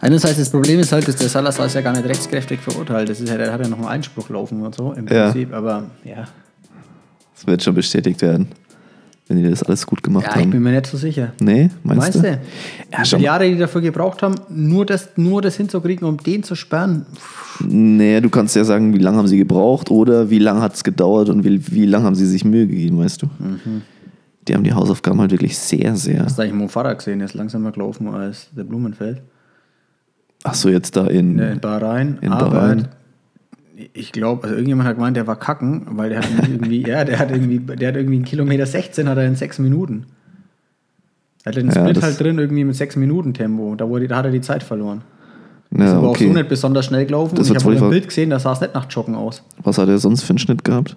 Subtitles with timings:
[0.00, 3.08] Einerseits das Problem ist halt, dass der Salazar ist ja gar nicht rechtskräftig verurteilt.
[3.10, 5.30] Das ist ja, der hat ja noch einen Einspruch laufen und so im Ja.
[5.30, 5.52] Prinzip.
[5.52, 6.26] Aber ja,
[7.34, 8.48] Das wird schon bestätigt werden,
[9.28, 10.62] wenn die das alles gut gemacht ja ich bin haben.
[10.62, 11.32] mir nicht so sicher.
[11.40, 12.22] Nee, meinst, Meinst du?
[12.22, 12.38] du?
[12.92, 13.22] Ja, Die.
[13.24, 17.04] Jahre, die dafür gebraucht haben, nur das, nur das hinzukriegen, um den zu sperren.
[17.62, 20.82] Nee, du kannst ja sagen, wie lange haben sie gebraucht oder wie lange hat es
[20.82, 23.26] gedauert und wie, wie lange haben sie sich Mühe gegeben, weißt du?
[23.38, 23.82] Mhm.
[24.48, 26.24] Die haben die Hausaufgaben halt wirklich sehr, sehr.
[26.24, 27.18] Hast du eigentlich Mo Farah gesehen?
[27.18, 29.20] Der ist langsamer gelaufen als der Blumenfeld.
[30.42, 31.38] Ach so, jetzt da in.
[31.38, 32.18] Ja, in Bahrain.
[32.22, 32.88] In aber Bahrain.
[33.92, 37.18] ich glaube, also irgendjemand hat gemeint, der war kacken, weil der hat irgendwie, ja, der
[37.18, 40.06] hat irgendwie, der hat irgendwie einen Kilometer 16 hat er in sechs Minuten.
[41.44, 43.74] Er hat den Ja, Split das- halt drin irgendwie mit sechs Minuten Tempo.
[43.74, 45.02] Da, wurde, da hat er die Zeit verloren.
[45.70, 46.34] Ist Ja, aber auch so okay.
[46.34, 47.36] nicht besonders schnell gelaufen.
[47.36, 49.42] Das und ich habe ein Bild gesehen, da sah es nicht nach Joggen aus.
[49.62, 50.96] Was hat er sonst für einen Schnitt gehabt?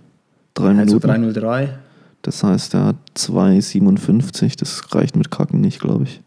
[0.56, 1.08] Drei Also Minuten.
[1.08, 1.70] 303.
[2.24, 4.58] Das heißt, er hat 2,57.
[4.58, 6.22] Das reicht mit Kacken nicht, glaube ich.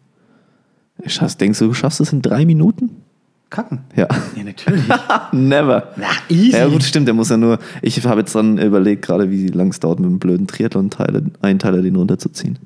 [1.03, 3.03] Ich schaff's, denkst du, du schaffst es in drei Minuten?
[3.51, 3.81] Kacken.
[3.95, 4.09] Ja.
[4.35, 4.83] Ja, natürlich.
[5.33, 5.93] Never.
[5.97, 6.57] Na, easy.
[6.57, 7.59] Ja gut, stimmt, der muss ja nur.
[7.83, 11.97] Ich habe jetzt dann überlegt, gerade wie lang es dauert, mit dem blöden Triathlon-Einteiler den
[11.97, 12.59] runterzuziehen.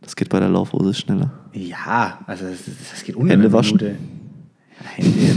[0.00, 1.30] Das geht bei der Laufhose schneller.
[1.52, 2.58] Ja, also das,
[2.92, 3.76] das geht unter Hände waschen?
[3.76, 3.96] Minute.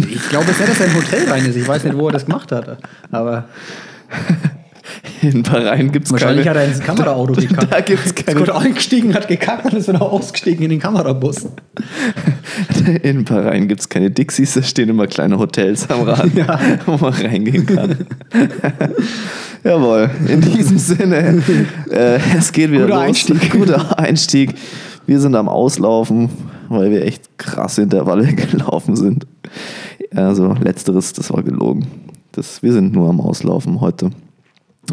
[0.10, 1.56] Ich glaube nicht, dass er im Hotel rein ist.
[1.58, 2.78] Ich weiß nicht, wo er das gemacht hat.
[3.12, 3.50] Aber
[5.22, 6.60] In Bahrain gibt es wahrscheinlich keine.
[6.62, 7.72] hat er ins Kameraauto gekackt.
[7.72, 11.48] Da gibt's Ist keine- gut eingestiegen, hat gekackt und ist wieder ausgestiegen in den Kamerabus.
[13.04, 16.60] In Bahrain gibt es keine Dixies, da stehen immer kleine Hotels am Rad, Ja.
[16.86, 17.96] wo man reingehen kann.
[19.64, 21.42] Jawohl, in diesem Sinne,
[21.92, 23.04] äh, es geht wieder Guter los.
[23.04, 23.52] Einstieg.
[23.52, 24.54] Guter Einstieg.
[25.06, 26.30] Wir sind am Auslaufen,
[26.70, 29.28] weil wir echt krasse Intervalle gelaufen sind.
[30.16, 31.86] Also letzteres, das war gelogen.
[32.32, 34.12] Das, wir sind nur am Auslaufen heute.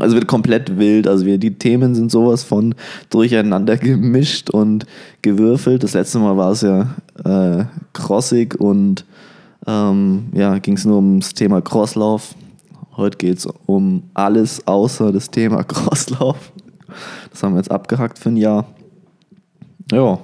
[0.01, 1.07] Also wird komplett wild.
[1.07, 2.75] Also wir, die Themen sind sowas von
[3.11, 4.87] durcheinander gemischt und
[5.23, 5.83] gewürfelt.
[5.83, 9.05] Das letzte Mal war es ja äh, crossig und
[9.67, 12.35] ähm, ja, ging es nur ums Thema Crosslauf.
[12.97, 16.53] Heute geht es um alles außer das Thema Crosslauf.
[17.31, 18.67] Das haben wir jetzt abgehackt für ein Jahr.
[19.93, 20.19] Ja,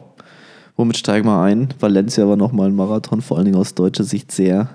[0.77, 1.69] womit steigen wir ein?
[1.79, 4.69] Valencia war nochmal ein Marathon, vor allen Dingen aus deutscher Sicht sehr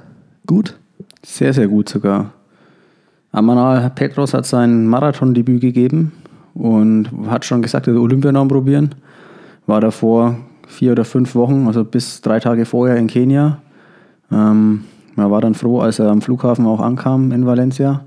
[0.45, 0.77] gut.
[1.23, 2.33] Sehr, sehr gut sogar.
[3.31, 6.12] Amanal Petros hat sein Marathondebüt gegeben
[6.56, 8.95] und hat schon gesagt, er will Olympianamen probieren.
[9.67, 13.59] War davor vier oder fünf Wochen, also bis drei Tage vorher in Kenia.
[14.31, 14.84] Ähm,
[15.16, 18.01] er war dann froh, als er am Flughafen auch ankam in Valencia,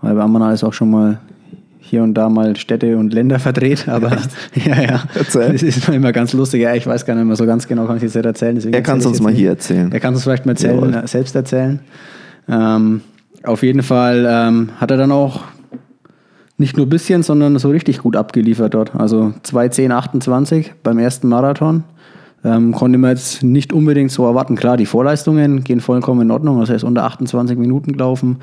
[0.00, 1.18] weil bei Amanal ist auch schon mal
[1.80, 4.10] hier und da mal Städte und Länder verdreht, aber
[4.54, 5.52] ja, ja, Erzähl.
[5.52, 6.60] das ist immer ganz lustig.
[6.60, 8.60] Ja, ich weiß gar nicht mehr so ganz genau, kann ich jetzt nicht erzählen.
[8.72, 9.90] Er kann es uns mal hier erzählen.
[9.90, 11.08] Er kann es vielleicht mal erzählen, Jawohl.
[11.08, 11.80] selbst erzählen.
[12.48, 13.00] Ähm,
[13.44, 15.40] auf jeden Fall ähm, hat er dann auch
[16.56, 18.94] nicht nur ein bisschen, sondern so richtig gut abgeliefert dort.
[18.94, 21.84] Also 2.10.28 beim ersten Marathon.
[22.44, 24.56] Ähm, konnte man jetzt nicht unbedingt so erwarten.
[24.56, 26.60] Klar, die Vorleistungen gehen vollkommen in Ordnung.
[26.60, 28.38] Also er ist unter 28 Minuten gelaufen.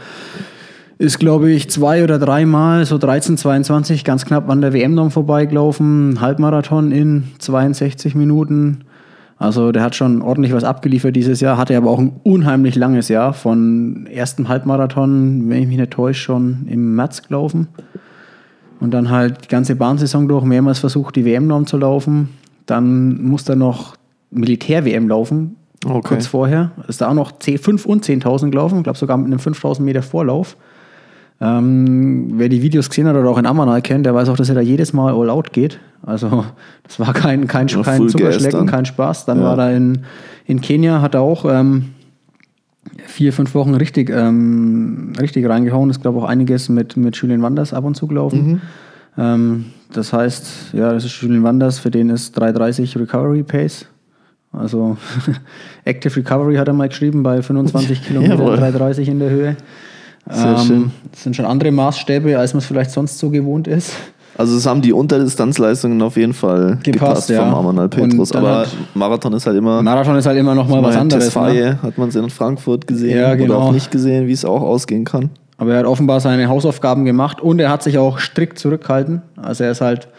[0.98, 6.22] Ist, glaube ich, zwei oder dreimal, so 13, 22, ganz knapp an der WM-Norm vorbeigelaufen.
[6.22, 8.85] Halbmarathon in 62 Minuten.
[9.38, 13.10] Also der hat schon ordentlich was abgeliefert dieses Jahr, hatte aber auch ein unheimlich langes
[13.10, 13.34] Jahr.
[13.34, 17.68] Von ersten Halbmarathon, wenn ich mich nicht täusche, schon im März gelaufen.
[18.80, 22.30] Und dann halt die ganze Bahnsaison durch, mehrmals versucht, die WM-Norm zu laufen.
[22.66, 23.96] Dann musste er noch
[24.32, 26.08] Militär-WM laufen, Okay.
[26.08, 26.72] kurz vorher.
[26.88, 29.82] Ist da auch noch 10, 5 und 10.000 gelaufen, ich glaube sogar mit einem 5.000
[29.82, 30.58] Meter Vorlauf.
[31.42, 34.48] Ähm, wer die Videos gesehen hat oder auch in Amanal kennt, der weiß auch, dass
[34.50, 35.80] er da jedes Mal all out geht.
[36.02, 36.46] Also
[36.84, 39.26] das war kein, kein, kein Gas Zuckerschlecken, kein Spaß.
[39.26, 39.44] Dann Ja.
[39.46, 40.00] war er in,
[40.46, 41.90] in Kenia, hat er auch ähm,
[43.06, 45.90] vier, fünf Wochen richtig, ähm, richtig reingehauen.
[45.90, 48.62] Ist, glaube ich, auch einiges mit, mit Julian Wanders ab und zu gelaufen.
[49.18, 53.88] Ähm, das heißt, ja, das ist Julian Wanders, für den ist 3,30 Recovery Pace.
[54.54, 54.98] Also
[55.86, 58.56] Active Recovery hat er mal geschrieben bei 25 Kilometern, Jawohl.
[58.56, 59.58] 3,30 in der Höhe.
[60.30, 60.92] Sehr schön.
[61.12, 63.94] Das sind schon andere Maßstäbe, als man es vielleicht sonst so gewohnt ist.
[64.38, 67.44] Also es haben die Unterdistanzleistungen auf jeden Fall Gepasst, gepasst ja.
[67.44, 68.34] vom Amanal Petrus.
[68.34, 69.82] Aber Marathon ist halt immer.
[69.82, 71.24] Marathon ist halt immer noch mal was anderes.
[71.24, 71.30] Ne?
[71.30, 73.60] Tesfaye hat man es in Frankfurt gesehen Ja, oder genau.
[73.60, 75.30] auch nicht gesehen, wie es auch ausgehen kann.
[75.58, 79.22] Aber er hat offenbar seine Hausaufgaben gemacht und er hat sich auch strikt zurückgehalten.
[79.42, 80.10] Also er ist halt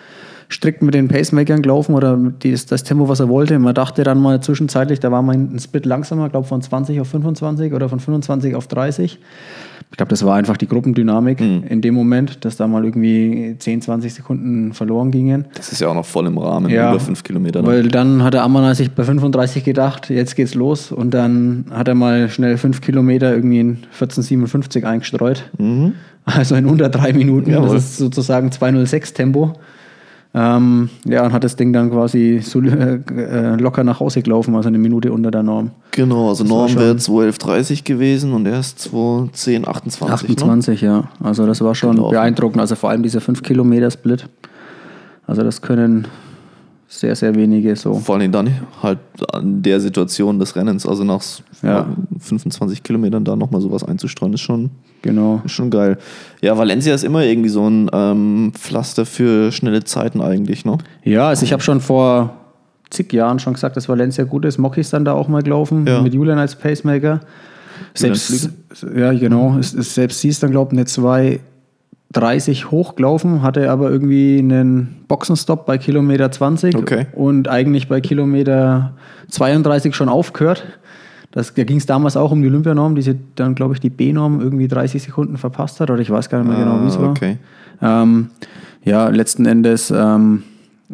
[0.50, 3.58] strikt mit den Pacemakern gelaufen oder das Tempo, was er wollte.
[3.58, 7.08] Man dachte dann mal zwischenzeitlich, da war mal ein Split langsamer, glaube von 20 auf
[7.08, 9.18] 25 oder von 25 auf 30.
[9.88, 13.82] Ich glaube, das war einfach die Gruppendynamik in dem Moment, dass da mal irgendwie 10,
[13.82, 15.44] 20 Sekunden verloren gingen.
[15.54, 17.62] Das ist ja auch noch voll im Rahmen, Ja, über fünf Kilometer.
[17.62, 17.68] ne?
[17.68, 20.90] Weil dann hat der Ammann sich bei 35 gedacht, jetzt geht's los.
[20.90, 25.44] Und dann hat er mal schnell 5 Kilometer irgendwie in 14,57 eingestreut.
[26.24, 27.50] Also in unter drei Minuten.
[27.50, 27.74] Jawohl.
[27.74, 29.52] Das ist sozusagen 206 Tempo.
[30.38, 34.54] Ähm, ja, und hat das Ding dann quasi so, äh, äh, locker nach Hause gelaufen,
[34.54, 35.70] also eine Minute unter der Norm.
[35.92, 40.28] Genau, also Das Norm wäre 12,30 gewesen und er ist 2,10, 28.
[40.28, 41.04] 28, ja.
[41.22, 42.12] Also das war schon Gelaufen.
[42.12, 42.60] beeindruckend.
[42.60, 44.28] Also vor allem dieser 5 Kilometer Split.
[45.26, 46.06] Also das können
[47.00, 47.94] sehr, sehr wenige so.
[47.94, 48.50] Vor allem dann
[48.82, 48.98] halt
[49.32, 51.22] an der Situation des Rennens, also nach
[51.62, 51.86] Ja.
[52.18, 54.70] 25 Kilometern da nochmal sowas einzustreuen, ist schon,
[55.02, 55.42] Genau.
[55.44, 55.98] ist schon geil.
[56.42, 60.78] Ja, Valencia ist immer irgendwie so ein ähm, Pflaster für schnelle Zeiten eigentlich, ne?
[61.04, 62.34] Ja, also ich habe schon vor
[62.90, 64.58] zig Jahren schon gesagt, dass Valencia gut ist.
[64.58, 66.00] Mocky ist dann da auch mal gelaufen, Ja.
[66.00, 67.20] mit Julian als Pacemaker.
[67.94, 68.50] Selbst,
[68.96, 69.56] ja, genau.
[69.60, 70.86] Selbst sie ist dann, glaube ich, eine
[72.14, 77.06] 2,30 hochgelaufen, hatte aber irgendwie einen Boxenstopp bei Kilometer 20 Okay.
[77.12, 78.92] und eigentlich bei Kilometer
[79.30, 80.64] 32 schon aufgehört.
[81.32, 83.90] Das, da ging es damals auch um die Olympianorm, die sie dann, glaube ich, die
[83.90, 86.96] B-Norm irgendwie 30 Sekunden verpasst hat, oder ich weiß gar nicht mehr genau, wie es
[86.96, 87.10] Ah, war.
[87.10, 87.36] okay.
[87.82, 88.28] Ähm,
[88.84, 90.44] ja, letzten Endes ähm,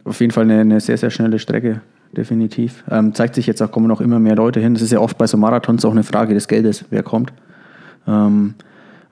[0.04, 1.82] auf jeden Fall eine, eine sehr, sehr schnelle Strecke,
[2.16, 2.82] definitiv.
[2.90, 4.74] Ähm, zeigt sich jetzt auch, kommen noch immer mehr Leute hin.
[4.74, 7.32] Das ist ja oft bei so Marathons auch eine Frage des Geldes, wer kommt.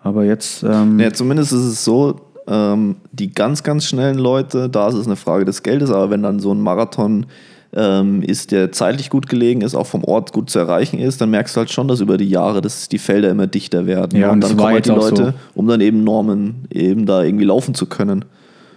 [0.02, 4.88] Aber jetzt, ähm, Ja, zumindest ist es so, ähm, die ganz, ganz schnellen Leute, da
[4.88, 7.26] ist es eine Frage des Geldes, aber wenn dann so ein Marathon
[7.72, 11.30] ähm, ist, der zeitlich gut gelegen ist, auch vom Ort gut zu erreichen ist, dann
[11.30, 14.18] merkst du halt schon, dass über die Jahre dass die Felder immer dichter werden.
[14.18, 15.32] Ja, und und dann kommen halt die Leute, so.
[15.54, 18.24] um dann eben Normen eben da irgendwie laufen zu können.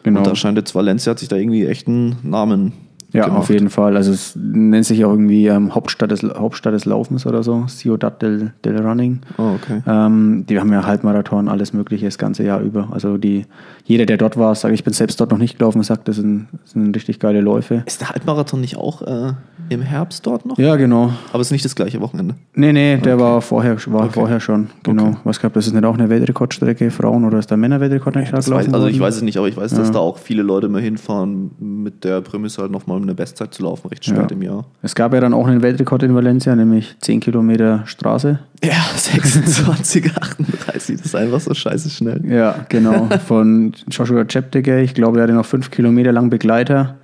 [0.04, 0.20] Genau.
[0.20, 2.74] Und da scheint jetzt Valencia hat sich da irgendwie echt einen Namen
[3.14, 3.40] ja, gemacht.
[3.42, 3.96] auf jeden Fall.
[3.96, 8.22] Also es nennt sich auch irgendwie ähm, Hauptstadt, des, Hauptstadt des Laufens oder so, Ciudad
[8.22, 9.22] del, del Running.
[9.38, 9.82] Oh, okay.
[9.88, 12.90] Ähm, die haben ja Halbmarathon, alles Mögliche das ganze Jahr über.
[12.92, 13.46] Also die,
[13.86, 16.48] jeder, der dort war, sagt, ich bin selbst dort noch nicht gelaufen, sagt, das sind,
[16.64, 17.84] das sind richtig geile Läufe.
[17.86, 19.34] Ist der Halbmarathon nicht auch äh,
[19.70, 20.58] im Herbst dort noch?
[20.58, 21.12] Ja, genau.
[21.32, 22.36] Aber es ist nicht das gleiche Wochenende.
[22.56, 24.14] Nee, nee, der war vorher, war Okay.
[24.14, 24.70] vorher schon.
[24.84, 25.08] Genau.
[25.08, 25.18] Okay.
[25.24, 28.46] Was gab das ist nicht auch eine Weltrekordstrecke, Frauen oder ist der Männerweltrekord nicht Das
[28.46, 29.94] gelaufen weiß, also ich weiß es nicht, aber ich weiß, dass Ja.
[29.94, 33.88] da auch viele Leute mal hinfahren mit der Prämisse halt nochmal eine Bestzeit zu laufen,
[33.88, 34.28] recht spät Ja.
[34.36, 34.66] im Jahr.
[34.82, 38.40] Es gab ja dann auch einen Weltrekord in Valencia, nämlich 10 Kilometer Straße.
[38.64, 42.22] Ja, 26, 38, das ist einfach so scheiße schnell.
[42.30, 43.10] Ja, genau.
[43.28, 44.84] Von Joshua Cheptegei.
[44.84, 46.96] Ich glaube, er hatte noch 5 Kilometer lang Begleiter.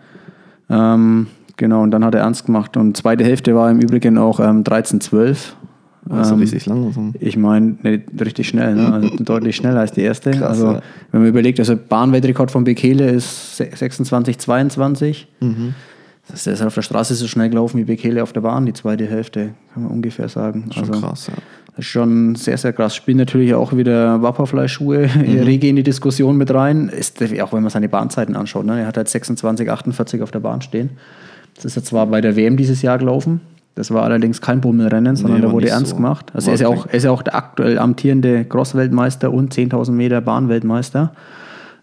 [0.69, 1.27] Ähm,
[1.59, 2.75] genau, und dann hat er ernst gemacht.
[2.75, 5.37] Und zweite Hälfte war im Übrigen auch ähm, 13-12.
[6.09, 6.91] Also Ähm, richtig lang.
[6.91, 7.11] So.
[7.19, 8.91] Ich meine, ne, richtig schnell, ne?
[8.91, 10.31] also deutlich schneller als die erste.
[10.31, 10.81] Krass, also, ja.
[11.11, 15.27] wenn man überlegt, also Bahnweltrekord von Bekele ist se- 26, 22.
[15.41, 15.75] Mhm.
[16.31, 19.05] Das ist auf der Straße so schnell gelaufen wie Bekele auf der Bahn, die zweite
[19.07, 20.69] Hälfte, kann man ungefähr sagen.
[20.73, 21.33] Schon also, krass, ja.
[21.75, 22.95] Das ist schon sehr, sehr krass.
[22.95, 25.39] Spielt natürlich auch wieder Wapperfly-Schuhe Mhm.
[25.43, 26.89] rege in die Diskussion mit rein.
[26.89, 28.65] Ist, auch wenn man seine Bahnzeiten anschaut.
[28.65, 28.79] Ne?
[28.81, 30.91] Er hat halt 26, 48 auf der Bahn stehen.
[31.63, 33.41] Das ist ja zwar bei der WM dieses Jahr gelaufen.
[33.75, 35.95] Das war allerdings kein Bummelrennen, sondern Nee, da wurde ernst so.
[35.95, 36.31] gemacht.
[36.33, 39.53] Also War er ist, ja auch, er ist ja auch der aktuell amtierende Cross-Weltmeister und
[39.53, 41.13] 10.000 Meter Bahnweltmeister.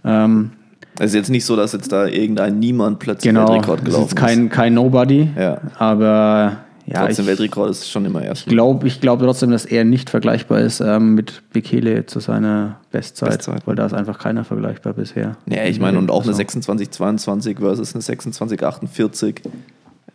[0.04, 0.50] Ähm,
[0.98, 4.08] Es ist jetzt nicht so, dass jetzt da irgendein Niemand plötzlich genau, Weltrekord das gelaufen
[4.08, 5.30] ist kein, kein Nobody.
[5.38, 5.58] Ja.
[5.78, 8.46] Aber ja, Trotzdem ich, Weltrekord ist schon immer erst.
[8.46, 13.30] glaube ich glaube trotzdem, dass er nicht vergleichbar ist ähm, mit Bekele zu seiner Bestzeit,
[13.38, 13.66] Bestzeit.
[13.66, 15.36] weil da ist einfach keiner vergleichbar bisher.
[15.46, 19.42] Ja, ich meine, und auch eine Also, 26, 22 versus eine 26, 48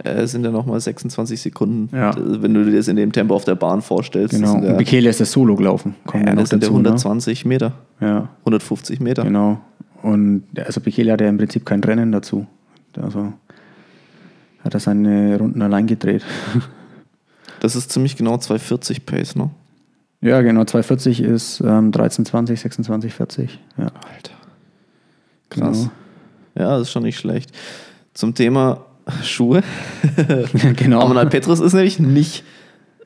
[0.04, 1.96] äh, sind ja nochmal 26 Sekunden.
[1.96, 2.16] Ja.
[2.18, 4.56] Wenn du dir das in dem Tempo auf der Bahn vorstellst, Genau.
[4.56, 5.96] Und Bekele ist das Solo gelaufen.
[6.08, 6.88] Kommt ja, das sind ja dazu, ne?
[6.90, 9.24] 120 Meter, Ja, 150 Meter.
[9.24, 9.60] genau.
[10.02, 12.48] Und also Bekele hat ja im Prinzip kein Rennen dazu.
[13.00, 13.34] Also
[14.64, 16.24] hat er seine Runden allein gedreht.
[17.60, 19.52] Das ist ziemlich genau 240 Pace, ne?
[20.22, 20.64] ja, genau.
[20.66, 23.50] 240 ist ähm, 13,20, 26,40.
[23.78, 24.34] Ja, Alter.
[25.52, 25.78] Krass.
[25.78, 25.92] Genau.
[26.58, 27.52] Ja, das ist schon nicht schlecht.
[28.16, 28.86] Zum Thema
[29.22, 29.62] Schuhe.
[30.76, 31.02] genau.
[31.06, 32.44] Amanal Petrus ist nämlich nicht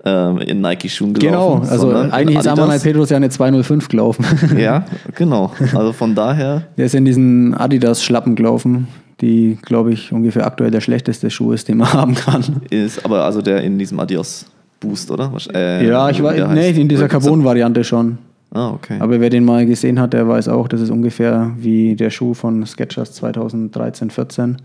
[0.05, 1.69] ähm, in Nike-Schuhen Genau, gelaufen.
[1.69, 2.47] also sondern in eigentlich ist.
[2.47, 4.25] Amanal Pedros ja eine 205 gelaufen.
[4.57, 5.51] Ja, genau.
[5.73, 8.87] Also von daher, Der ist in diesen Adidas-Schlappen gelaufen,
[9.21, 12.61] die, glaube ich, ungefähr aktuell der schlechteste Schuh ist, den man haben kann.
[12.69, 14.45] ist aber also der in diesem Adios
[14.79, 15.31] Boost, oder?
[15.53, 18.17] Äh, ja, ich weiß, nee, in dieser Carbon-Variante schon.
[18.51, 18.97] Ah, okay.
[18.99, 22.33] Aber wer den mal gesehen hat, der weiß auch, das ist ungefähr wie der Schuh
[22.33, 24.57] von Skechers 2013, 14.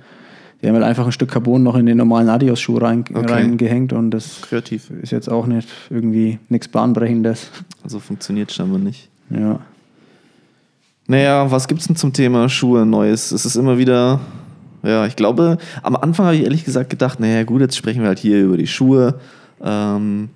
[0.62, 3.32] Die haben halt einfach ein Stück Carbon noch in den normalen Adios-Schuh rein, Okay.
[3.32, 4.90] reingehängt und das Kreativ.
[5.00, 7.48] ist jetzt auch nicht irgendwie nichts Bahnbrechendes.
[7.82, 9.08] Also funktioniert scheinbar nicht.
[9.30, 9.60] Ja.
[11.06, 13.32] Naja, was gibt's denn zum Thema Schuhe Neues?
[13.32, 14.20] Es ist immer wieder,
[14.82, 18.08] ja, ich glaube, am Anfang habe ich ehrlich gesagt gedacht, naja, gut, jetzt sprechen wir
[18.08, 19.14] halt hier über die Schuhe.
[19.62, 20.30] Ähm,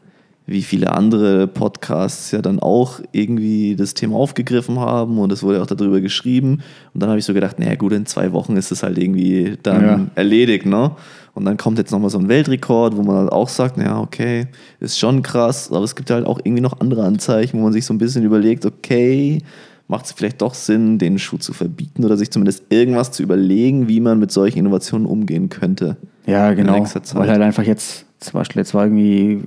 [0.47, 5.63] wie viele andere Podcasts ja dann auch irgendwie das Thema aufgegriffen haben und es wurde
[5.63, 6.61] auch darüber geschrieben.
[6.93, 9.57] Und dann habe ich so gedacht, naja, gut, in zwei Wochen ist es halt irgendwie
[9.63, 10.07] dann Ja.
[10.17, 10.91] erledigt, ne?
[11.33, 14.47] Und dann kommt jetzt nochmal so ein Weltrekord, wo man halt auch sagt, naja, okay,
[14.81, 17.87] ist schon krass, aber es gibt halt auch irgendwie noch andere Anzeichen, wo man sich
[17.87, 19.41] so ein bisschen überlegt, okay,
[19.87, 23.88] macht es vielleicht doch Sinn, den Schuh zu verbieten oder sich zumindest irgendwas zu überlegen,
[23.88, 25.97] wie man mit solchen Innovationen umgehen könnte.
[26.26, 26.85] Ja, genau.
[27.14, 29.43] Weil halt einfach jetzt, zum Beispiel jetzt war irgendwie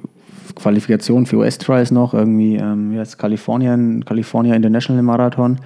[0.55, 5.59] Qualifikation für US-Trials noch, irgendwie ähm, jetzt Kalifornien, California International Marathon.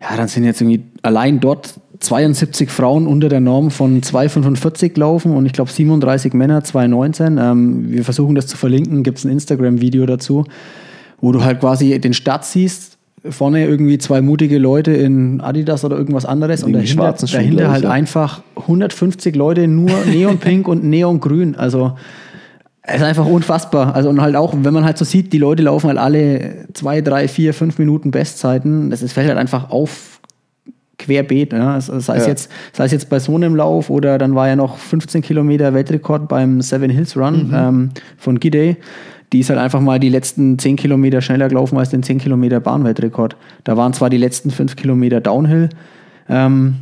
[0.00, 5.32] Ja, dann sind jetzt irgendwie allein dort 72 Frauen unter der Norm von 2,45 laufen
[5.32, 7.40] und ich glaube 37 Männer, 2,19.
[7.40, 10.44] Ähm, wir versuchen das zu verlinken, gibt es ein Instagram-Video dazu,
[11.20, 15.96] wo du halt quasi den Start siehst, vorne irgendwie zwei mutige Leute in Adidas oder
[15.96, 17.90] irgendwas anderes und dahinter, dahinter halt ja.
[17.90, 21.56] einfach 150 Leute nur neonpink und neongrün.
[21.56, 21.94] Also
[22.82, 23.94] es ist einfach unfassbar.
[23.94, 27.00] Also und halt auch, wenn man halt so sieht, die Leute laufen halt alle zwei,
[27.00, 28.90] drei, vier, fünf Minuten Bestzeiten.
[28.90, 30.20] Das ist, fällt halt einfach auf
[30.98, 31.52] querbeet.
[31.52, 31.58] Ne?
[31.60, 32.28] Das- Sei, es Ja.
[32.28, 35.72] jetzt, sei es jetzt bei so einem Lauf oder dann war ja noch 15 Kilometer
[35.72, 38.76] Weltrekord beim Seven Hills Run ähm, von Gidey.
[39.34, 42.60] Die ist halt einfach mal die letzten 10 Kilometer schneller gelaufen als den 10 Kilometer
[42.60, 43.36] Bahnweltrekord.
[43.64, 45.68] Da waren zwar die letzten 5 Kilometer Downhill,
[46.30, 46.76] ähm,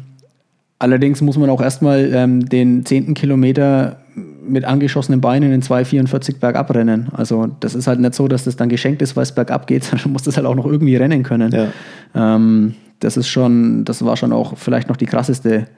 [0.83, 3.99] Allerdings muss man auch erstmal ähm, den zehnten Kilometer
[4.45, 7.07] mit angeschossenen Beinen in 2,44 bergab rennen.
[7.13, 9.85] Also das ist halt nicht so, dass das dann geschenkt ist, weil es bergab geht,
[9.85, 11.53] sondern du musst das halt auch noch irgendwie rennen können.
[11.53, 11.69] Ja.
[12.17, 15.69] Ähm, das ist schon, das war schon auch vielleicht noch die krasseste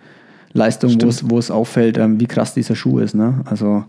[0.55, 3.15] Leistung, wo es, wo es auffällt, ähm, wie krass dieser Schuh ist.
[3.15, 3.43] Ne?
[3.45, 3.85] Also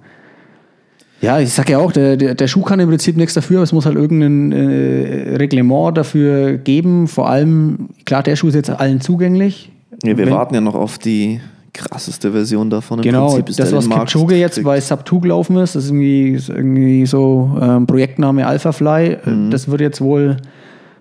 [1.21, 3.63] ja, ich sag ja auch, der, der, der Schuh kann im Prinzip nichts dafür, aber
[3.63, 7.07] es muss halt irgendein äh, Reglement dafür geben.
[7.07, 9.71] Vor allem, klar, der Schuh ist jetzt allen zugänglich.
[10.03, 11.39] Ja, wir Wenn- warten ja noch auf die
[11.73, 12.99] krasseste Version davon.
[12.99, 16.29] Im Genau, Prinzip ist das, was Kipchoge jetzt bei Sub2 gelaufen ist, das ist irgendwie,
[16.31, 19.17] ist irgendwie so ähm, Projektname Alphafly.
[19.25, 19.51] Mhm.
[19.51, 20.37] Das wird jetzt wohl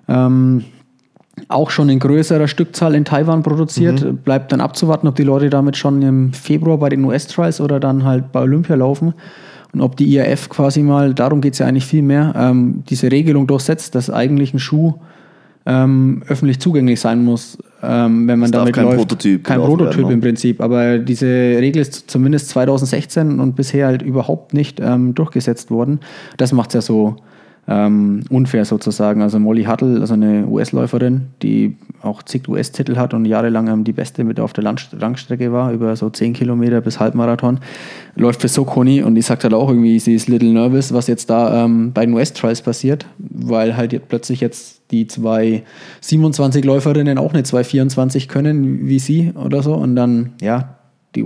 [0.09, 0.65] ähm,
[1.49, 4.03] auch schon in größerer Stückzahl in Taiwan produziert.
[4.05, 4.17] Mhm.
[4.19, 8.05] Bleibt dann abzuwarten, ob die Leute damit schon im Februar bei den US-Trials oder dann
[8.05, 9.15] halt bei Olympia laufen.
[9.75, 13.11] Und ob die IAF quasi mal, darum geht es ja eigentlich viel mehr, ähm, diese
[13.11, 14.95] Regelung durchsetzt, dass eigentlich ein Schuh
[15.67, 18.99] ähm, öffentlich zugänglich sein muss, ähm, wenn man darf damit kein läuft.
[18.99, 20.15] Prototyp kein Prototyp werden, ne?
[20.15, 20.61] im Prinzip.
[20.61, 26.01] Aber diese Regel ist zumindest 2016 und bisher halt überhaupt nicht ähm, durchgesetzt worden.
[26.37, 27.17] Das macht es ja so
[27.67, 29.23] ähm, unfair sozusagen.
[29.23, 33.93] Also Molly Huttle, also eine US-Läuferin, die auch zig US-Titel hat und jahrelang ähm, die
[33.93, 37.61] Beste mit auf der Land Langstrecke war, über so 10 Kilometer bis Halbmarathon,
[38.17, 41.31] läuft für Sokoni und die sagt halt auch irgendwie, sie ist little nervous, was jetzt
[41.31, 45.63] da ähm, bei den US-Trials passiert, weil halt jetzt plötzlich jetzt die zwei
[46.03, 50.77] 27 Läuferinnen auch eine 224 können wie sie oder so und dann, ja,
[51.15, 51.25] die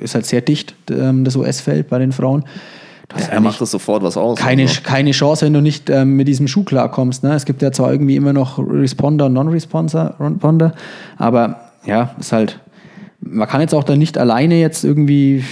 [0.00, 2.44] ist halt sehr dicht, ähm, das US-Feld bei den Frauen.
[3.12, 4.38] Hast Er eigentlich macht das sofort was aus.
[4.38, 4.80] keine, also.
[4.82, 7.22] keine Chance, wenn du nicht ähm, mit diesem Schuh klarkommst.
[7.22, 7.34] Ne?
[7.34, 10.72] Es gibt ja zwar irgendwie immer noch Responder und Non-Responder, Responder,
[11.16, 12.60] aber ja, ist halt,
[13.20, 15.44] man kann jetzt auch da nicht alleine jetzt irgendwie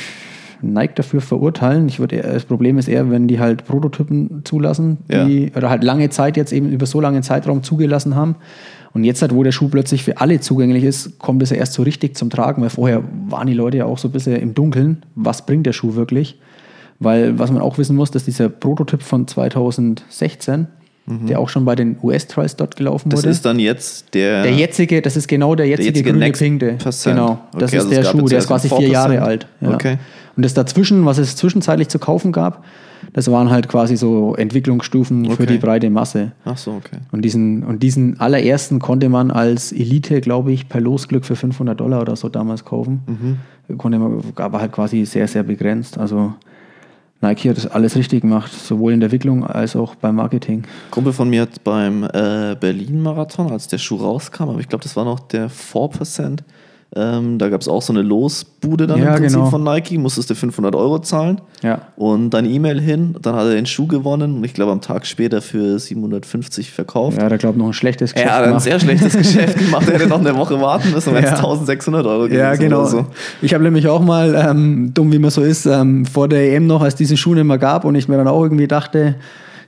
[0.60, 1.88] Nike dafür verurteilen.
[1.88, 6.10] Ich würde das Problem ist eher, wenn die halt Prototypen zulassen, die oder halt lange
[6.10, 8.36] Zeit jetzt eben über so langen Zeitraum zugelassen haben.
[8.94, 11.74] Und jetzt halt, wo der Schuh plötzlich für alle zugänglich ist, kommt es ja erst
[11.74, 14.54] so richtig zum Tragen, weil vorher waren die Leute ja auch so ein bisschen im
[14.54, 15.04] Dunkeln.
[15.14, 16.38] Was bringt der Schuh wirklich?
[17.00, 20.66] Weil was man auch wissen muss, dass dieser Prototyp von 2016,
[21.06, 23.10] der auch schon bei den US-Trials dort gelaufen Mhm.
[23.10, 23.30] Das wurde.
[23.30, 24.42] ist dann jetzt der.
[24.42, 26.72] der jetzige, das ist genau der jetzige, jetzige grüne Pinkte.
[26.74, 27.16] Percent.
[27.16, 29.20] Genau, das Okay, ist also der Schuh, der ist quasi vier Jahre 4%.
[29.22, 29.46] alt.
[29.62, 29.74] Ja.
[29.74, 29.96] Okay.
[30.36, 32.62] Und das dazwischen, was es zwischenzeitlich zu kaufen gab,
[33.14, 35.46] das waren halt quasi so Entwicklungsstufen für Okay.
[35.46, 36.32] die breite Masse.
[36.44, 36.98] Ach so, okay.
[37.10, 41.78] Und diesen, und diesen allerersten konnte man als Elite, glaube ich, per Losglück für 500
[41.80, 43.00] Dollar oder so damals kaufen.
[43.68, 43.78] Mhm.
[43.78, 45.96] Konnte man, aber halt quasi sehr, sehr begrenzt.
[45.96, 46.34] Also
[47.20, 50.64] Nike hat das alles richtig gemacht, sowohl in der Entwicklung als auch beim Marketing.
[50.90, 54.94] Kumpel von mir hat beim äh, Berlin-Marathon, als der Schuh rauskam, aber ich glaube, das
[54.94, 56.40] war noch der 4%.
[56.96, 59.50] Ähm, da gab es auch so eine Losbude dann Ja, im Prinzip genau.
[59.50, 61.82] von Nike, musstest du 500 Euro zahlen Ja.
[61.96, 65.04] und deine E-Mail hin, dann hat er den Schuh gewonnen und ich glaube am Tag
[65.04, 67.18] später für 750 verkauft.
[67.18, 69.94] Ja, da glaube ich noch ein schlechtes Er hat ein sehr schlechtes Geschäft gemacht, er
[69.98, 71.36] hätte noch eine Woche warten müssen, wenn es Ja.
[71.36, 72.80] 1600 Euro Ja, gewesen genau.
[72.80, 73.06] oder so.
[73.42, 76.66] Ich habe nämlich auch mal, ähm, dumm wie man so ist, ähm, vor der EM
[76.66, 79.16] noch, als diese Schuhe nicht mehr gab und ich mir dann auch irgendwie dachte,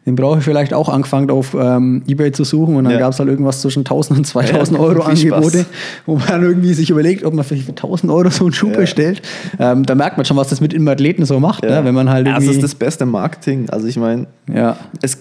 [0.06, 2.98] den brauche ich vielleicht auch angefangen auf ähm, Ebay zu suchen und dann Ja.
[3.00, 5.32] gab es halt irgendwas zwischen 1000 und 2000 Ja, Euro viel Spaß.
[5.34, 5.66] Angebote,
[6.06, 8.78] wo man irgendwie sich überlegt, ob man für 1000 Euro so einen Schuh Ja.
[8.78, 9.20] bestellt.
[9.58, 11.80] Ähm, da merkt man schon, was das mit dem Athleten so macht, ne?
[11.84, 12.56] wenn man halt Ja, das irgendwie...
[12.60, 13.68] ist das beste Marketing.
[13.68, 14.26] Also ich meine,
[15.02, 15.18] es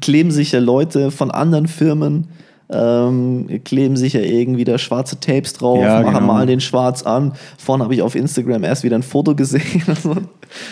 [0.00, 2.26] kleben sich ja Leute von anderen Firmen,
[2.72, 6.26] ähm, kleben sich ja irgendwie da schwarze Tapes drauf, Ja, machen genau.
[6.26, 7.32] mal den schwarz an.
[7.58, 10.16] Vorne habe ich auf Instagram erst wieder ein Foto gesehen, so,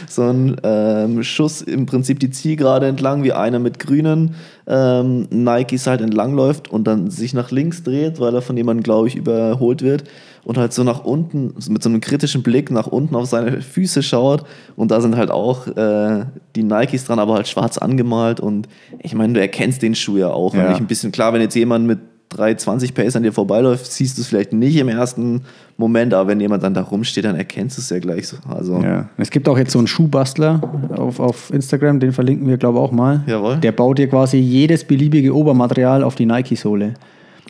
[0.09, 4.35] so ein ähm, Schuss im Prinzip die Zielgerade entlang, wie einer mit grünen
[4.73, 9.09] ähm, Nikes halt entlangläuft und dann sich nach links dreht, weil er von jemandem, glaube
[9.09, 10.05] ich, überholt wird
[10.45, 14.03] und halt so nach unten, mit so einem kritischen Blick nach unten auf seine Füße
[14.03, 14.45] schaut
[14.77, 16.25] und da sind halt auch äh,
[16.55, 18.69] die Nikes dran, aber halt schwarz angemalt und
[19.01, 20.55] ich meine, du erkennst den Schuh ja auch.
[20.55, 20.73] Wenn Ja.
[20.73, 21.99] ich ein bisschen, klar, wenn jetzt jemand mit
[22.31, 25.43] 320 Pace an dir vorbeiläuft, siehst du es vielleicht nicht im ersten
[25.77, 28.37] Moment, aber wenn jemand dann da rumsteht, dann erkennst du es ja gleich so.
[28.49, 29.09] Also, Ja.
[29.17, 30.61] Es gibt auch jetzt so einen Schuhbastler
[30.97, 33.23] auf, auf Instagram, den verlinken wir, glaube ich, auch mal.
[33.27, 33.57] Jawohl.
[33.57, 36.95] Der baut dir quasi jedes beliebige Obermaterial auf die Nike-Sohle.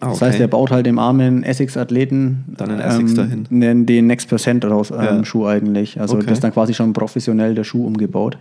[0.00, 0.24] Ah, Das okay.
[0.26, 3.46] heißt, er baut halt dem armen Essex-Athleten Dann einen Essex dahin.
[3.50, 5.24] den, den Next Percent raus, ähm, Ja.
[5.26, 6.00] Schuh eigentlich.
[6.00, 6.24] Also Okay.
[6.26, 8.38] das ist dann quasi schon professionell der Schuh umgebaut.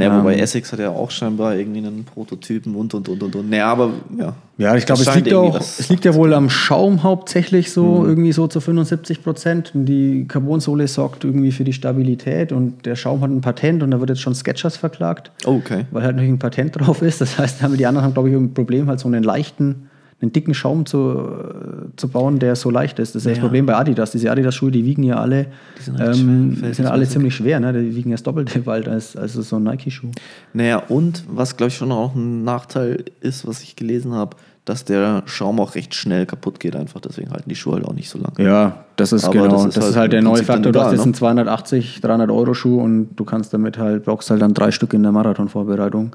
[0.00, 0.40] Naja, wobei Ähm.
[0.40, 3.50] Essex hat ja auch scheinbar irgendwie einen Prototypen und und und und und.
[3.50, 4.34] Naja, aber ja.
[4.58, 5.60] Ja, ich glaube, es liegt auch, Mhm.
[5.60, 9.72] es liegt ja wohl am Schaum hauptsächlich so, irgendwie so zu 75 Prozent.
[9.74, 13.90] Und Die Carbonsohle sorgt irgendwie für die Stabilität und der Schaum hat ein Patent und
[13.90, 15.86] da wird jetzt schon Sketchers verklagt, Oh, okay.
[15.90, 17.20] weil halt natürlich ein Patent drauf ist.
[17.20, 19.89] Das heißt, haben die anderen haben, glaube ich, ein Problem, halt so einen leichten,
[20.22, 23.14] einen dicken Schaum zu, äh, zu bauen, der so leicht ist.
[23.14, 23.40] Das ist ja das.
[23.40, 24.12] Problem bei Adidas.
[24.12, 25.46] Diese Adidas-Schuhe, die wiegen ja alle,
[25.78, 27.58] Die sind ähm, schwer, sind alle ziemlich schwer.
[27.60, 27.72] Ne?
[27.72, 30.10] Die wiegen ja das Doppelte bald als, als so ein Nike-Schuh.
[30.52, 34.36] Naja, und was glaube ich schon auch ein Nachteil ist, was ich gelesen habe,
[34.66, 37.00] dass der Schaum auch recht schnell kaputt geht einfach.
[37.00, 38.34] Deswegen halten die Schuhe halt auch nicht so lange.
[38.38, 39.64] Ja, das ist Aber genau.
[39.64, 40.70] das Das ist ist, halt halt, der neue Faktor.
[40.70, 41.04] Du hast jetzt ne?
[41.04, 44.92] einen 280, 300 Euro Schuh und du kannst damit halt, brauchst halt dann drei Stück
[44.92, 46.14] in der Marathonvorbereitung.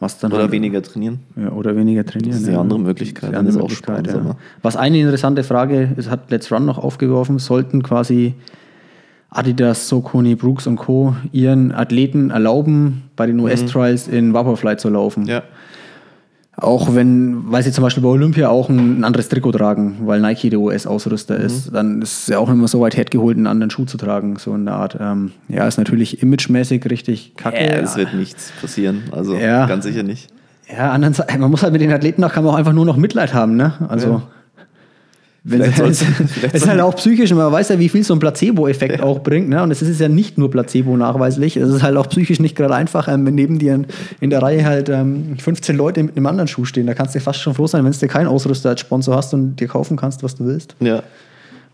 [0.00, 1.20] Was dann Oder halt, weniger trainieren.
[1.36, 2.32] Ja, oder weniger trainieren.
[2.32, 2.60] Das ist die ja.
[2.60, 4.36] andere Möglichkeit, dann andere ist auch Möglichkeit, spannend, ja.
[4.60, 8.34] Was eine interessante Frage ist, hat Let's Run noch aufgeworfen, sollten quasi
[9.30, 11.16] Adidas, Soconi, Brooks und Co.
[11.32, 15.24] ihren Athleten erlauben, bei den US-Trials in Vaporfly zu laufen.
[15.24, 15.28] Mhm.
[15.28, 15.42] Ja.
[16.56, 20.20] Auch wenn, weil sie zum Beispiel bei Olympia auch ein, ein anderes Trikot tragen, weil
[20.20, 21.44] Nike der US-Ausrüster Mhm.
[21.46, 24.36] ist, dann ist es ja auch immer so weit hergeholt, einen anderen Schuh zu tragen,
[24.38, 24.96] so in der Art.
[25.00, 27.56] Ähm, ja, ist natürlich imagemäßig richtig kacke.
[27.56, 29.02] Ja, es wird nichts passieren.
[29.10, 29.66] Also Ja.
[29.66, 30.28] ganz sicher nicht.
[30.72, 32.96] Ja, andererseits, man muss halt mit den Athleten auch, kann man auch einfach nur noch
[32.96, 33.72] Mitleid haben, ne?
[33.88, 34.08] Also.
[34.08, 34.22] Ja.
[35.46, 36.02] Wenn Vielleicht es
[36.42, 39.50] es ist halt auch psychisch man weiß ja, wie viel so ein Placebo-Effekt auch bringt.
[39.50, 39.62] Ne?
[39.62, 41.58] Und es ist ja nicht nur Placebo nachweislich.
[41.58, 43.84] Es ist halt auch psychisch nicht gerade einfach, ähm, wenn neben dir
[44.20, 46.86] in, der Reihe halt ähm, 15 Leute mit einem anderen Schuh stehen.
[46.86, 49.34] Da kannst du fast schon froh sein, wenn du dir keinen Ausrüster als Sponsor hast
[49.34, 50.76] und dir kaufen kannst, was du willst.
[50.80, 51.02] Ja.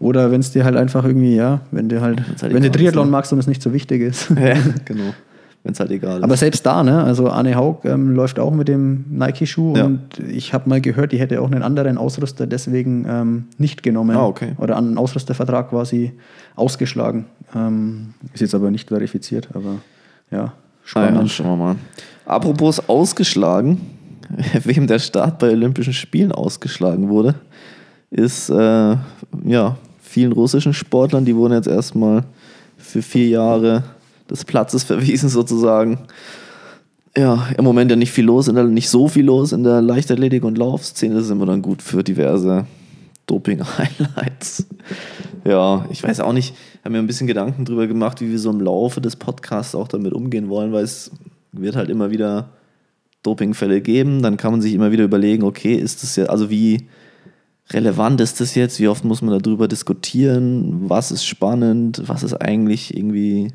[0.01, 3.07] Oder wenn es dir halt einfach irgendwie, ja, wenn du halt, halt wenn du Triathlon
[3.07, 3.13] ne?
[3.13, 4.31] magst und es nicht so wichtig ist.
[4.31, 5.15] ja genau.
[5.63, 6.25] Wenn es halt egal ist.
[6.25, 7.05] Aber selbst da, ne?
[7.05, 9.85] Also Arne Haug ähm, läuft auch mit dem Nike-Schuh Ja.
[9.85, 14.17] und ich habe mal gehört, die hätte auch einen anderen Ausrüster deswegen ähm, nicht genommen.
[14.17, 14.53] Ah, okay.
[14.57, 16.13] Oder einen Ausrüstervertrag quasi
[16.57, 17.27] ausgeschlagen.
[17.55, 19.77] Ähm, ist jetzt aber nicht verifiziert, aber
[20.31, 20.53] ja, Ah, ja,
[20.85, 21.31] spannend.
[21.31, 21.77] schauen wir mal.
[22.25, 23.81] Apropos ausgeschlagen,
[24.65, 27.35] wem der Start bei Olympischen Spielen ausgeschlagen wurde,
[28.11, 28.97] ist äh,
[29.45, 32.25] ja vielen russischen Sportlern, die wurden jetzt erstmal
[32.79, 33.85] für vier Jahre
[34.31, 35.99] des Platzes verwiesen sozusagen.
[37.17, 39.83] Ja, im Moment ja nicht viel los, in der, nicht so viel los in der
[39.83, 41.19] Leichtathletik und Laufszene.
[41.19, 42.67] Ist immer dann gut für diverse
[43.27, 44.67] Doping-Highlights.
[45.45, 48.51] Ja, ich weiß auch nicht, habe mir ein bisschen Gedanken drüber gemacht, wie wir so
[48.51, 51.11] im Laufe des Podcasts auch damit umgehen wollen, weil es
[51.53, 52.51] wird halt immer wieder
[53.23, 54.23] Dopingfälle geben.
[54.23, 56.89] Dann kann man sich immer wieder überlegen, okay, ist das ja, also wie
[57.71, 58.81] relevant ist das jetzt?
[58.81, 60.89] Wie oft muss man darüber diskutieren?
[60.89, 62.03] Was ist spannend?
[62.07, 63.53] Was ist eigentlich irgendwie,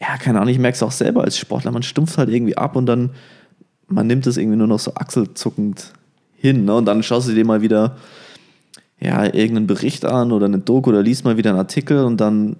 [0.00, 2.74] ja, keine Ahnung, ich merke es auch selber als Sportler, man stumpft halt irgendwie ab
[2.76, 3.10] und dann,
[3.86, 5.92] man nimmt es irgendwie nur noch so achselzuckend
[6.36, 6.64] hin.
[6.64, 6.74] Ne?
[6.74, 7.96] Und dann schaust du dir mal wieder
[8.98, 12.56] ja, irgendeinen Bericht an oder eine Doku oder liest mal wieder einen Artikel und dann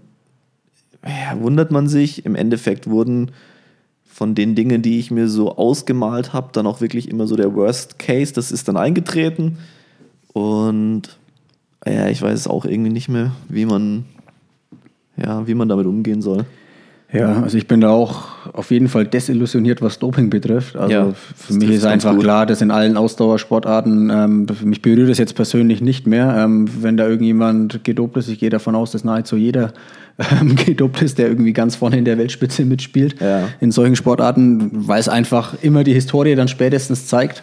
[1.04, 2.24] ja, wundert man sich.
[2.24, 3.30] Im Endeffekt wurden
[4.04, 7.54] von den Dingen, die ich mir so ausgemalt habe, dann auch wirklich immer so der
[7.54, 8.32] Worst Case.
[8.32, 9.58] Das ist dann eingetreten.
[10.32, 11.18] Und
[11.86, 14.04] ja, ich weiß auch irgendwie nicht mehr, wie man,
[15.16, 16.44] ja, wie man damit umgehen soll.
[17.12, 20.76] Ja, also ich bin da auch auf jeden Fall desillusioniert, was Doping betrifft.
[20.76, 22.22] Also Ja, für das mich ist einfach gut.
[22.22, 26.96] klar, dass in allen Ausdauersportarten, ähm, mich berührt es jetzt persönlich nicht mehr, ähm, wenn
[26.96, 28.28] da irgendjemand gedopt ist.
[28.28, 29.72] Ich gehe davon aus, dass nahezu jeder
[30.40, 33.20] ähm, gedopt ist, der irgendwie ganz vorne in der Weltspitze mitspielt.
[33.20, 33.48] Ja.
[33.60, 37.42] In solchen Sportarten, weil es einfach immer die Historie dann spätestens zeigt.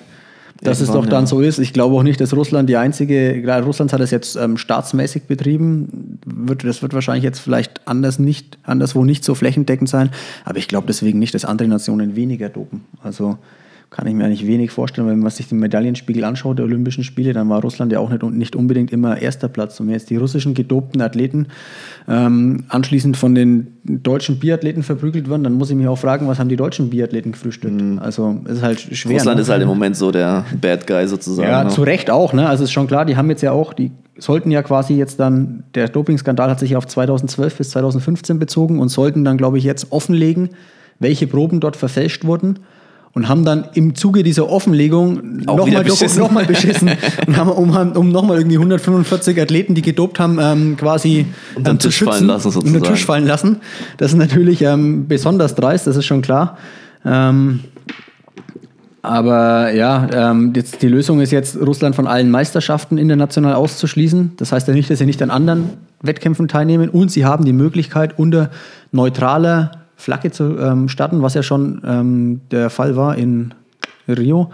[0.62, 1.28] Dass es doch dann ja.
[1.28, 1.60] so ist.
[1.60, 5.24] Ich glaube auch nicht, dass Russland die einzige, klar, Russland hat es jetzt ähm, staatsmäßig
[5.24, 6.20] betrieben.
[6.26, 10.10] Wird, das wird wahrscheinlich jetzt vielleicht anders nicht, anderswo nicht so flächendeckend sein.
[10.46, 12.86] Aber ich glaube deswegen nicht, dass andere Nationen weniger dopen.
[13.04, 13.38] Also
[13.89, 17.32] kann ich mir eigentlich wenig vorstellen, wenn man sich den Medaillenspiegel anschaut der Olympischen Spiele,
[17.32, 19.80] dann war Russland ja auch nicht, nicht unbedingt immer erster Platz.
[19.80, 21.47] Und wenn jetzt die russischen gedopten Athleten
[22.08, 26.38] ähm, anschließend von den deutschen Biathleten verprügelt werden, dann muss ich mich auch fragen, was
[26.38, 27.82] haben die deutschen Biathleten gefrühstückt?
[28.02, 29.12] Also es ist halt schwer.
[29.12, 29.17] Mhm.
[29.17, 29.41] Russland ne?
[29.41, 31.50] ist halt im Moment so der Bad Guy sozusagen.
[31.50, 31.69] Ja, ne?
[31.69, 32.47] zu Recht auch, ne?
[32.47, 35.63] Also ist schon klar, die haben jetzt ja auch, die sollten ja quasi jetzt dann,
[35.76, 39.91] der Dopingskandal hat sich auf 2012 bis 2015 bezogen und sollten dann, glaube ich, jetzt
[39.91, 40.50] offenlegen,
[41.00, 42.60] welche Proben dort verfälscht wurden.
[43.17, 46.91] Und haben dann im Zuge dieser Offenlegung nochmal noch mal beschissen
[47.25, 51.25] und haben um, um nochmal irgendwie 145 Athleten, die gedopt haben, ähm, quasi
[51.56, 52.84] Unter den ähm, zu Tisch fallen schützen, lassen, unter den.
[52.84, 53.58] Tisch fallen lassen.
[53.97, 56.60] Das ist natürlich ähm, besonders dreist, das ist schon klar.
[57.03, 57.62] Ähm,
[59.01, 64.34] Aber ja, ähm, jetzt die Lösung ist jetzt, Russland von allen Meisterschaften international auszuschließen.
[64.38, 65.71] Das heißt ja nicht, dass sie nicht an anderen
[66.03, 68.51] Wettkämpfen teilnehmen und sie haben die Möglichkeit, unter
[68.91, 73.54] neutraler Flagge zu ähm, starten, was ja schon ähm, der Fall war in
[74.08, 74.52] Rio.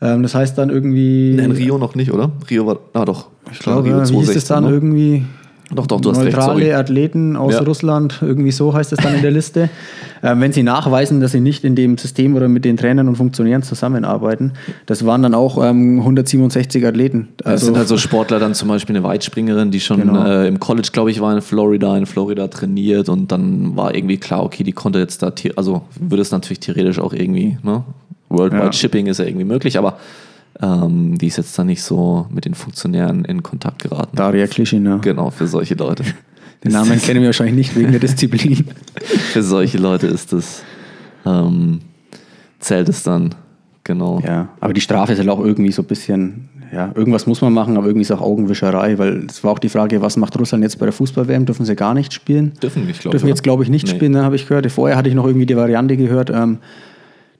[0.00, 1.36] Ähm, das heißt dann irgendwie.
[1.36, 2.32] In Rio noch nicht, oder?
[2.50, 2.78] Rio war.
[2.94, 3.28] Ah, doch.
[3.52, 4.70] Ich glaube, wie hieß es dann ne?
[4.70, 5.24] irgendwie?
[5.74, 6.76] Doch, doch, du hast recht, neutrale.
[6.76, 7.60] Athleten aus Ja.
[7.62, 9.70] Russland, irgendwie so heißt es dann in der Liste.
[10.22, 13.16] ähm, wenn sie nachweisen, dass sie nicht in dem System oder mit den Trainern und
[13.16, 14.52] Funktionären zusammenarbeiten.
[14.86, 17.28] Das waren dann auch ähm, 167 Athleten.
[17.38, 20.24] Das sind halt so Sportler, dann zum Beispiel eine Weitspringerin, die schon Genau.
[20.26, 24.18] äh, im College, glaube ich, war in Florida, in Florida trainiert und dann war irgendwie
[24.18, 27.82] klar, okay, die konnte jetzt da, also würde es natürlich theoretisch auch irgendwie, ne?
[28.28, 28.72] Worldwide Ja.
[28.72, 29.98] Shipping ist ja irgendwie möglich, aber
[30.60, 34.16] ähm, die ist jetzt dann nicht so mit den Funktionären in Kontakt geraten.
[34.16, 34.98] Daria Klischina.
[34.98, 36.04] Genau, für solche Leute.
[36.64, 38.66] Den Namen kennen wir wahrscheinlich nicht wegen der Disziplin.
[39.32, 40.62] für solche Leute ist das,
[41.26, 41.80] ähm,
[42.60, 43.34] zählt es dann,
[43.82, 44.20] genau.
[44.24, 47.52] Ja, aber die Strafe ist halt auch irgendwie so ein bisschen, ja, irgendwas muss man
[47.52, 50.62] machen, aber irgendwie ist auch Augenwischerei, weil es war auch die Frage, was macht Russland
[50.62, 51.46] jetzt bei der Fußball-WM?
[51.46, 52.52] Dürfen sie gar nicht spielen?
[52.62, 53.20] Dürfen nicht, glaube ich.
[53.22, 53.94] Dürfen jetzt, glaube ich, nicht Nee.
[53.94, 54.70] spielen, ne, habe ich gehört.
[54.70, 56.58] Vorher hatte ich noch irgendwie die Variante gehört, ähm,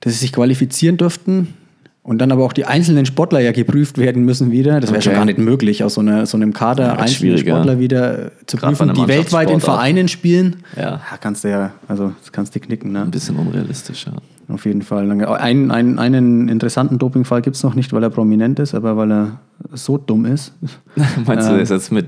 [0.00, 1.54] dass sie sich qualifizieren dürften
[2.04, 4.80] und dann aber auch die einzelnen Sportler ja geprüft werden müssen wieder.
[4.80, 5.04] Das wäre Okay.
[5.04, 7.38] schon gar nicht möglich, aus so, einer, so einem Kader Ja, einzelne.
[7.38, 9.60] Sportler wieder zu bei prüfen, die weltweit in.
[9.60, 10.56] Vereinen spielen.
[10.76, 11.00] Ja.
[11.20, 12.92] kannst du ja, also das kannst du knicken.
[12.92, 13.02] Ne?
[13.02, 14.12] Ein bisschen unrealistisch, ja.
[14.52, 15.06] Auf jeden Fall.
[15.06, 18.96] Dann- Ein, ein, einen interessanten Dopingfall gibt es noch nicht, weil er prominent ist, aber
[18.96, 19.40] weil er
[19.72, 20.52] so dumm ist.
[21.26, 22.06] Meinst du Ähm, das jetzt mit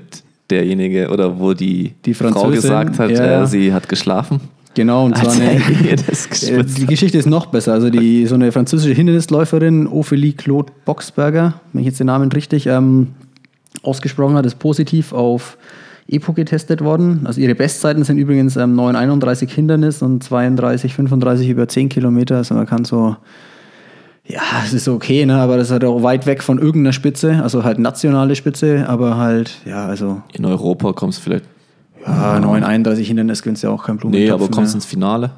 [0.50, 3.42] derjenige oder wo die, Die Frau gesagt hat, ja, ja.
[3.44, 4.40] Äh, sie hat geschlafen?
[4.74, 5.60] Genau, und zwar eine,
[6.42, 7.72] Äh, Die Geschichte ist noch besser.
[7.72, 12.66] Also die, so eine französische Hindernisläuferin, Ophélie Claude Boxberger, wenn ich jetzt den Namen richtig
[12.66, 13.08] ähm,
[13.82, 15.56] ausgesprochen habe, ist positiv auf
[16.08, 17.22] EPO getestet worden.
[17.24, 22.36] Also ihre Bestzeiten sind übrigens ähm, 9,31 Hindernis und 32, 35 über 10 Kilometer.
[22.36, 23.16] Also man kann so,
[24.26, 25.36] ja, es ist okay, ne?
[25.36, 29.16] aber das ist halt auch weit weg von irgendeiner Spitze, also halt nationale Spitze, aber
[29.16, 31.44] halt, ja, also In Europa kommst du vielleicht.
[32.06, 34.50] Ja, 9,31 Hindernis gönnst ja auch kein Blumentopf Nee, aber mehr.
[34.50, 35.30] kommst ins Finale?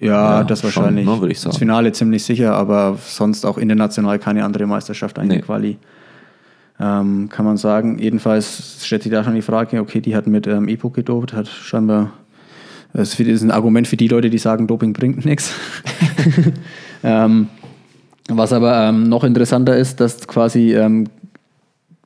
[0.00, 1.06] Ja, Ja, das schon, wahrscheinlich.
[1.06, 1.50] ne, würde ich sagen.
[1.50, 5.44] Das Finale ziemlich sicher, aber sonst auch international keine andere Meisterschaft eigentlich Nee.
[5.46, 5.78] Quali.
[6.80, 7.98] Ähm, kann man sagen.
[7.98, 11.48] Jedenfalls stellt sich da schon die Frage, okay, die hat mit ähm, Epo gedopt, hat
[11.48, 12.12] scheinbar,
[12.92, 15.52] das ist für- das ist ein Argument für die Leute, die sagen, Doping bringt nichts.
[17.02, 17.48] ähm,
[18.28, 21.08] was aber ähm, noch interessanter ist, dass quasi ähm,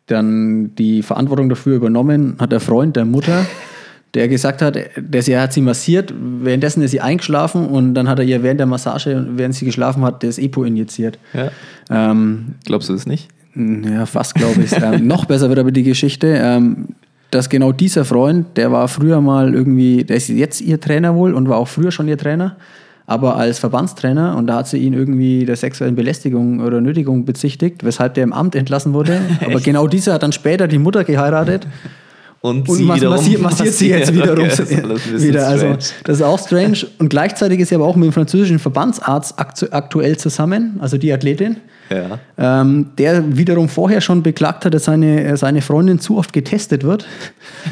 [0.06, 3.44] dann die Verantwortung dafür übernommen hat der Freund der Mutter,
[4.14, 8.08] der gesagt hat, der sie, er hat sie massiert, währenddessen ist sie eingeschlafen und dann
[8.08, 11.18] hat er ihr während der Massage, während sie geschlafen hat, das Epo injiziert.
[11.32, 11.50] Ja.
[11.90, 13.28] Ähm, Glaubst du das nicht?
[13.54, 14.72] ja, fast glaube ich.
[14.72, 16.88] ähm, noch besser wird aber die Geschichte, ähm,
[17.30, 21.32] dass genau dieser Freund, der war früher mal irgendwie, der ist jetzt ihr Trainer wohl
[21.32, 22.56] und war auch früher schon ihr Trainer,
[23.06, 27.84] aber als Verbandstrainer und da hat sie ihn irgendwie der sexuellen Belästigung oder Nötigung bezichtigt,
[27.84, 29.20] weshalb der im Amt entlassen wurde.
[29.44, 31.66] aber genau dieser hat dann später die Mutter geheiratet
[32.42, 35.46] Und, und mas massiert, massiert sie jetzt wiederum Okay, wieder.
[35.46, 36.78] Also das ist auch strange.
[36.98, 41.12] Und gleichzeitig ist sie aber auch mit dem französischen Verbandsarzt aktu aktuell zusammen, also die
[41.12, 41.58] Athletin.
[41.88, 42.18] Ja.
[42.38, 46.82] Ähm, der wiederum vorher schon beklagt hat, dass seine, äh, seine Freundin zu oft getestet
[46.82, 47.06] wird.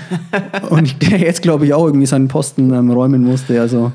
[0.71, 3.61] und der jetzt, glaube ich, auch irgendwie seinen Posten ähm, räumen musste.
[3.61, 3.91] Also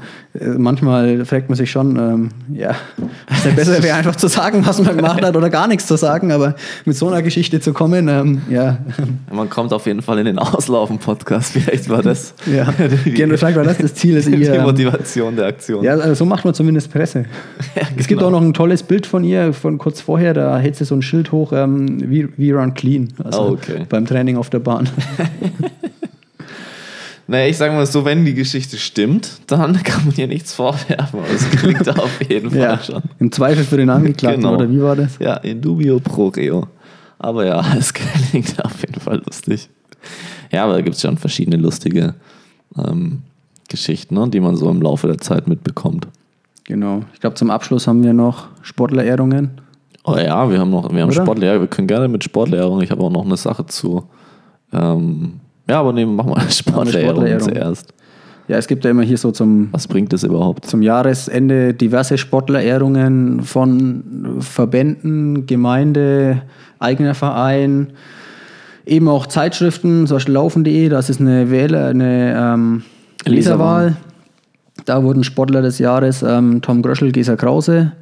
[0.58, 2.76] manchmal fragt man sich schon, ähm, ja,
[3.30, 5.95] was denn besser wäre, einfach zu sagen, was man gemacht hat oder gar nichts zu
[5.98, 6.32] sagen.
[6.32, 8.78] Aber mit so einer Geschichte zu kommen, ähm, ja,
[9.32, 11.54] Man kommt auf jeden Fall in den Auslaufen-Podcast.
[11.54, 12.71] Vielleicht war das ja.
[13.06, 14.54] Gerne vielleicht war das das Ziel, dass die ihr.
[14.54, 15.84] Ähm, Motivation der Aktion.
[15.84, 17.26] ja, also so macht man zumindest Presse.
[17.98, 18.28] Es gibt genau.
[18.28, 21.02] auch noch ein tolles Bild von ihr, von kurz vorher, da hält sie so ein
[21.02, 23.13] Schild hoch, ähm, we, we run clean.
[23.24, 23.86] Also Oh, okay.
[23.88, 24.89] beim Training auf der Bahn.
[27.27, 31.19] Naja, ich sage mal so, wenn die Geschichte stimmt, dann kann man ihr nichts vorwerfen.
[31.19, 32.79] Aber es klingt auf jeden Fall ja.
[32.79, 33.01] schon.
[33.19, 34.55] Im Zweifel für den Angeklagten, Genau.
[34.55, 35.17] oder wie war das?
[35.19, 36.67] Ja, in dubio pro reo.
[37.17, 39.69] Aber ja, es klingt auf jeden Fall lustig.
[40.51, 42.13] Ja, aber da gibt es schon verschiedene lustige
[42.77, 43.23] ähm,
[43.69, 46.07] Geschichten, ne, die man so im Laufe der Zeit mitbekommt.
[46.65, 47.01] Genau.
[47.13, 49.61] Ich glaube, zum Abschluss haben wir noch Sportlerehrungen.
[50.03, 51.23] Oh ja, wir haben noch, wir haben Oder?
[51.23, 52.81] Sportlehrer, wir können gerne mit Sportlehrung.
[52.81, 54.03] Ich habe auch noch eine Sache zu.
[54.71, 57.39] Ähm, ja, aber nee, machen wir Sportlehrung Sportlehrung.
[57.54, 57.93] zuerst.
[58.47, 60.65] Ja, es gibt ja immer hier so zum, Was bringt das überhaupt?
[60.67, 66.43] zum Jahresende diverse Sportlerehrungen von Verbänden, Gemeinde,
[66.78, 67.88] eigener Verein,
[68.86, 72.84] eben auch Zeitschriften, zum Beispiel laufen.de, das ist eine Wähler, eine ähm,
[73.25, 73.95] Leserwahl.
[74.86, 77.93] Da wurden Sportler des Jahres ähm, Tom Gröschel, Gesa Krause.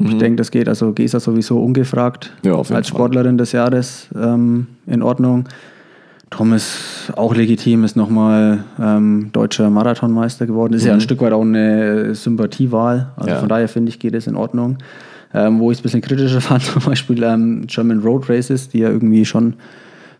[0.00, 2.50] Ich denke, das geht also Gesa sowieso ungefragt Mhm.
[2.50, 2.84] Ja, als Fall.
[2.84, 5.44] Sportlerin des Jahres ähm, in Ordnung.
[6.30, 10.74] Tom ist auch legitim, ist nochmal ähm, deutscher Marathonmeister geworden.
[10.74, 13.08] Ist ja ein Stück weit auch eine Sympathiewahl.
[13.16, 13.34] Also Mhm.
[13.34, 13.40] Ja.
[13.40, 14.78] von daher finde ich, geht es in Ordnung.
[15.34, 18.78] Ähm, wo ich es ein bisschen kritischer fand, zum Beispiel ähm, German Road Races, die
[18.80, 19.54] ja irgendwie schon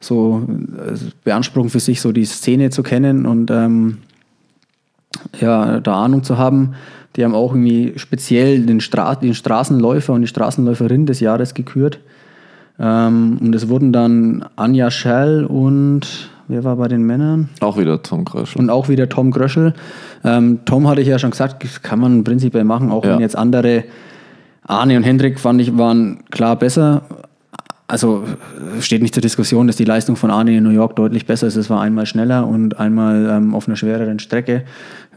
[0.00, 3.98] so äh, beanspruchen für sich, so die Szene zu kennen und ähm,
[5.40, 6.74] ja, da Ahnung zu haben.
[7.16, 11.98] Die haben auch irgendwie speziell den, Stra den Straßenläufer und die Straßenläuferin des Jahres gekürt.
[12.78, 17.48] Ähm, und es wurden dann Anja Schell und wer war bei den Männern?
[17.60, 18.60] Auch wieder Tom Gröschel.
[18.60, 19.74] Und auch wieder Tom Gröschel.
[20.24, 23.12] Ähm, Tom hatte ich ja schon gesagt, das kann man prinzipiell machen, auch Ja.
[23.14, 23.84] wenn jetzt andere,
[24.64, 27.02] Arne und Hendrik fand ich, waren klar besser.
[27.90, 28.22] Also
[28.78, 31.46] äh, steht nicht zur Diskussion, dass die Leistung von Arne in New York deutlich besser
[31.46, 31.56] ist.
[31.56, 34.64] Es war einmal schneller und einmal ähm, auf einer schwereren Strecke.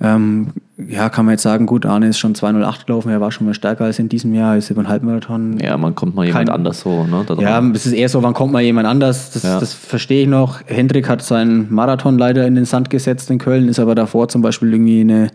[0.01, 3.45] Ähm, ja, kann man jetzt sagen, gut, Arne ist schon 208 gelaufen, er war schon
[3.45, 6.47] mal stärker als in diesem Jahr, ist über den Halbmarathon Ja, man kommt mal jemand
[6.47, 7.23] Kein- anders so, ne?
[7.39, 9.29] ja, es ist eher so, wann kommt mal jemand anders?
[9.31, 9.59] Das, Ja.
[9.59, 10.61] das verstehe ich noch.
[10.65, 14.41] Hendrik hat seinen Marathon leider in den Sand gesetzt in Köln, ist aber davor zum
[14.41, 15.27] Beispiel irgendwie eine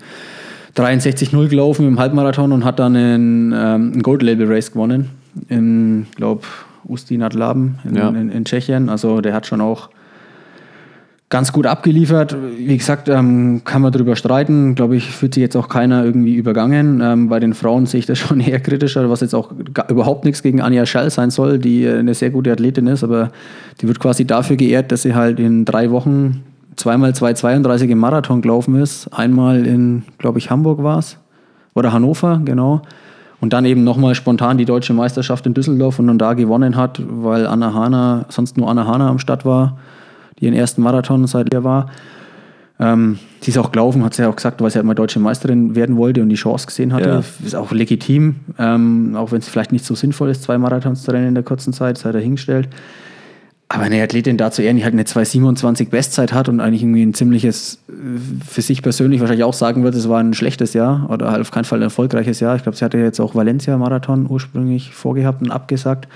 [0.74, 5.10] 63-0 gelaufen im Halbmarathon und hat dann einen, ähm, ein Gold Label Race gewonnen.
[5.48, 6.42] In, glaube
[6.88, 8.08] Usti nad Labem in, Ja.
[8.08, 8.88] in, in Tschechien.
[8.88, 9.90] Also der hat schon auch
[11.28, 12.36] ganz gut abgeliefert.
[12.56, 14.76] Wie gesagt, ähm, kann man darüber streiten.
[14.76, 17.00] Glaube ich, fühlt sich jetzt auch keiner irgendwie übergangen.
[17.02, 19.50] Ähm, bei den Frauen sehe ich das schon eher kritischer, was jetzt auch
[19.88, 23.30] überhaupt nichts gegen Anja Schall sein soll, die äh, eine sehr gute Athletin ist, aber
[23.80, 26.42] die wird quasi dafür geehrt, dass sie halt in drei Wochen
[26.76, 29.08] zweimal 2,32 im Marathon gelaufen ist.
[29.12, 31.18] Einmal in, glaube ich, Hamburg war es.
[31.74, 32.82] Oder Hannover, genau.
[33.40, 37.00] Und dann eben nochmal spontan die deutsche Meisterschaft in Düsseldorf und dann da gewonnen hat,
[37.06, 39.76] weil Anna Hahner, sonst nur Anna Hahner am Start war,
[40.38, 41.90] die ihren ersten Marathon seit ihr war.
[42.78, 45.18] Ähm, sie ist auch gelaufen, hat sie ja auch gesagt, weil sie halt mal deutsche
[45.18, 47.08] Meisterin werden wollte und die Chance gesehen hatte.
[47.08, 47.22] Ja.
[47.44, 51.10] Ist auch legitim, ähm, auch wenn es vielleicht nicht so sinnvoll ist, zwei Marathons zu
[51.10, 52.68] rennen in der kurzen Zeit, sei dahingestellt.
[53.68, 57.14] Aber eine Athletin dazu ehren, die halt eine 2,27 Bestzeit hat und eigentlich irgendwie ein
[57.14, 57.92] ziemliches, äh,
[58.46, 61.50] für sich persönlich wahrscheinlich auch sagen wird, es war ein schlechtes Jahr oder halt auf
[61.50, 62.54] keinen Fall ein erfolgreiches Jahr.
[62.54, 66.06] Ich glaube, sie hatte jetzt auch Valencia-Marathon ursprünglich vorgehabt und abgesagt.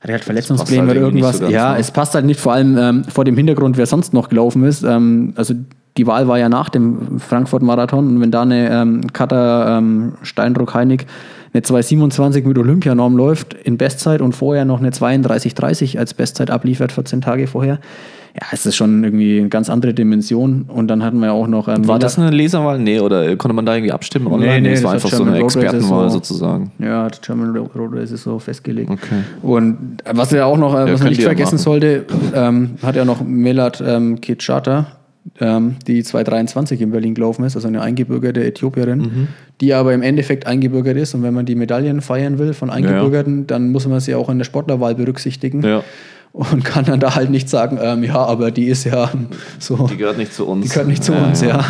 [0.00, 1.38] Hatte halt Verletzungsprobleme halt oder nicht irgendwas.
[1.38, 1.80] so ja, ne?
[1.80, 4.84] es passt halt nicht, vor allem ähm, vor dem Hintergrund, wer sonst noch gelaufen ist.
[4.84, 5.54] Ähm, also
[5.96, 11.06] die Wahl war ja nach dem Frankfurt-Marathon und wenn da eine ähm, Katha ähm, Steinruck-Heinig
[11.56, 16.92] eine 2,27 mit Olympianorm läuft in Bestzeit und vorher noch eine 32,30 als Bestzeit abliefert,
[16.92, 17.78] 14 Tage vorher,
[18.38, 20.66] ja, es ist schon irgendwie eine ganz andere Dimension.
[20.68, 21.68] Und dann hatten wir ja auch noch.
[21.68, 22.78] Ähm, War das eine Leserwahl?
[22.78, 24.60] Nee, oder konnte man da irgendwie abstimmen online?
[24.60, 26.70] nee, es war das einfach hat so eine Road Expertenwahl so- sozusagen.
[26.78, 28.90] Ja, hat German Road Race ist so festgelegt.
[28.90, 29.22] Okay.
[29.42, 31.64] Und was er auch noch, äh, was könnt man nicht vergessen machen.
[31.64, 34.86] sollte, ähm, hat ja noch Melat ähm, Kitschata,
[35.40, 39.28] ähm, die 223 in Berlin gelaufen ist, also eine eingebürgerte Äthiopierin, Mhm.
[39.60, 41.14] die aber im Endeffekt eingebürgert ist.
[41.14, 44.38] Und wenn man die Medaillen feiern will von Eingebürgerten, dann muss man sie auch in
[44.38, 45.62] der Sportlerwahl berücksichtigen.
[45.62, 45.82] Ja.
[46.32, 49.10] Und kann dann da halt nicht sagen, ähm, ja, aber die ist ja
[49.58, 49.86] so.
[49.86, 50.64] Die gehört nicht zu uns.
[50.66, 51.64] Die gehört nicht zu uns, ja.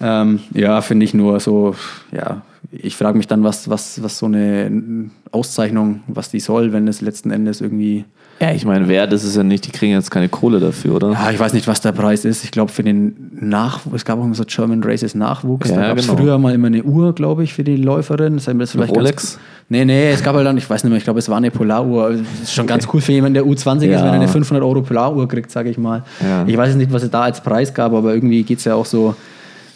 [0.00, 1.74] Ähm, ja, finde ich nur so,
[2.12, 6.86] ja, ich frage mich dann, was, was, was so eine Auszeichnung, was die soll, wenn
[6.88, 8.04] es letzten Endes irgendwie.
[8.40, 11.12] Ja, ich meine, wer, das ist ja nicht, die kriegen jetzt keine Kohle dafür, oder?
[11.12, 12.42] Ja, ich weiß nicht, was der Preis ist.
[12.42, 15.68] Ich glaube, für den Nachwuchs, es gab auch immer so German Races Nachwuchs.
[15.68, 16.18] Ja, da gab es genau.
[16.18, 18.36] früher mal immer eine Uhr, glaube ich, für die Läuferin.
[18.36, 19.34] Das das vielleicht Rolex?
[19.34, 21.36] Ganz, nee, nee, es gab halt dann, ich weiß nicht mehr, ich glaube, es war
[21.36, 22.12] eine Polaruhr.
[22.12, 23.98] Das ist schon ganz cool für jemanden, der U20 ist, Ja.
[23.98, 26.04] wenn er eine 500 Euro Polaruhr kriegt, sage ich mal.
[26.22, 26.44] Ja.
[26.46, 28.74] Ich weiß jetzt nicht, was es da als Preis gab, aber irgendwie geht es ja
[28.74, 29.14] auch so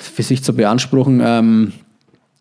[0.05, 1.73] für sich zu beanspruchen, ähm,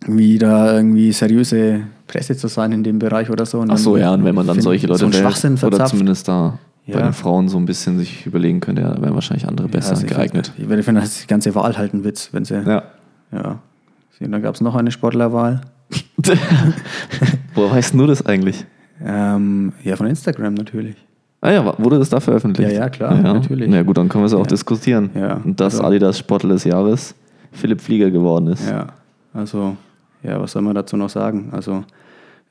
[0.06, 3.60] wie da irgendwie seriöse Presse zu sein in dem Bereich oder so.
[3.60, 6.60] Und Ach so, ja, und wenn man dann solche Leute so Schwachsinn oder zumindest da
[6.86, 7.02] bei Ja.
[7.04, 10.10] den Frauen so ein bisschen sich überlegen könnte, ja, wären wahrscheinlich andere besser Also ich
[10.12, 10.52] geeignet.
[10.58, 12.56] Ich würde finden, das ist die ganze Wahl halt ein Witz, wenn sie.
[12.56, 12.84] Ja.
[13.32, 13.60] ja.
[14.20, 15.62] Und dann gab es noch eine Sportlerwahl.
[17.56, 18.66] Woher weißt du das eigentlich?
[19.04, 20.96] Ähm, ja, von Instagram natürlich.
[21.42, 22.72] Ah ja, wurde das da veröffentlicht?
[22.72, 23.70] Ja, ja, klar, natürlich.
[23.70, 24.46] Na gut, dann können wir es auch Ja.
[24.48, 25.10] diskutieren.
[25.14, 27.16] Ja, Und dass also- Adidas Sportler des Jahres
[27.54, 28.68] Philipp Flieger geworden ist.
[28.68, 28.88] Ja,
[29.34, 29.78] also,
[30.24, 31.50] ja, was soll man dazu noch sagen?
[31.52, 31.84] Also,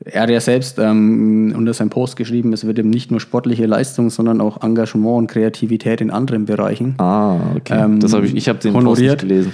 [0.05, 3.67] er hat ja selbst ähm, unter seinem Post geschrieben, es wird ihm nicht nur sportliche
[3.67, 6.95] Leistung, sondern auch Engagement und Kreativität in anderen Bereichen.
[6.99, 7.79] Ah, okay.
[7.85, 9.21] Ähm, das hab ich ich habe den honoriert.
[9.21, 9.53] Post nicht gelesen.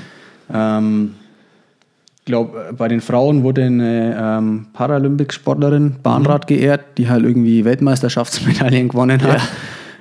[0.52, 1.14] Ähm,
[2.18, 8.88] ich glaube, bei den Frauen wurde eine ähm, Paralympic-Sportlerin Bahnrad geehrt, die halt irgendwie Weltmeisterschaftsmedaillen
[8.88, 9.40] gewonnen hat.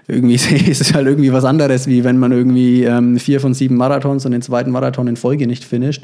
[0.07, 0.35] Irgendwie
[0.69, 4.25] ist es halt irgendwie was anderes, wie wenn man irgendwie ähm, vier von sieben Marathons
[4.25, 6.03] und den zweiten Marathon in Folge nicht finisht.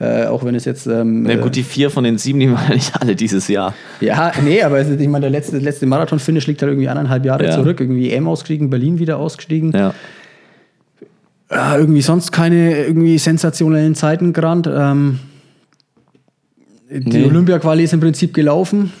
[0.00, 0.88] Äh, auch wenn es jetzt.
[0.88, 3.74] Ähm, Na gut, die vier von den sieben, die waren ja nicht alle dieses Jahr.
[4.00, 7.24] ja, nee, aber es ist, ich meine, der letzte, letzte Marathon-Finish liegt halt irgendwie eineinhalb
[7.24, 7.52] Jahre Ja.
[7.52, 7.78] zurück.
[7.80, 9.70] Irgendwie EM ausgestiegen, Berlin wieder ausgestiegen.
[9.72, 9.94] Ja.
[11.50, 14.68] Ja, irgendwie sonst keine irgendwie sensationellen Zeiten gerannt.
[14.72, 15.20] Ähm,
[16.90, 17.24] die Nee.
[17.26, 18.92] Olympia-Quali ist im Prinzip gelaufen,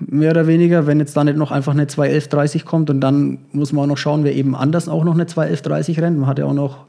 [0.00, 0.86] mehr oder weniger.
[0.86, 3.98] Wenn jetzt da nicht noch einfach eine 2.11.30 kommt und dann muss man auch noch
[3.98, 6.18] schauen, wer eben anders auch noch eine 2.11.30 rennt.
[6.18, 6.86] Man hat ja auch noch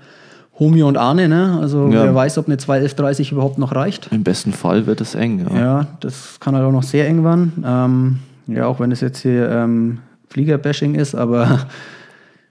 [0.60, 1.58] Homio und Arne, ne?
[1.62, 2.04] Also Ja.
[2.04, 4.10] wer weiß, ob eine 21130 überhaupt noch reicht.
[4.12, 5.46] Im besten Fall wird es eng.
[5.54, 5.60] Ja.
[5.60, 7.64] Ja, das kann halt auch noch sehr eng werden.
[7.66, 11.60] Ähm, ja, auch wenn es jetzt hier ähm, Fliegerbashing ist, aber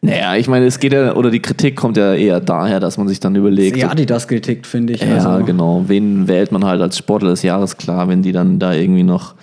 [0.02, 3.06] Naja, ich meine, es geht ja, oder die Kritik kommt ja eher daher, dass man
[3.06, 5.02] sich dann überlegt, sehr Adidas kritik, finde ich.
[5.02, 5.84] Ja, also, genau.
[5.88, 7.76] Wen wählt man halt als Sportler des Jahres?
[7.76, 9.34] Klar, wenn die dann da irgendwie noch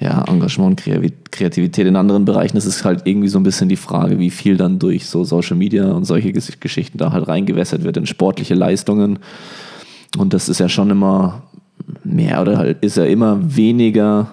[0.00, 3.76] ja, Engagement und Kreativität in anderen Bereichen, das ist halt irgendwie so ein bisschen die
[3.76, 7.84] Frage, wie viel dann durch so Social Media und solche Ges- Geschichten da halt reingewässert
[7.84, 9.18] wird in sportliche Leistungen.
[10.16, 11.42] Und das ist ja schon immer
[12.02, 14.28] mehr oder halt ist ja immer weniger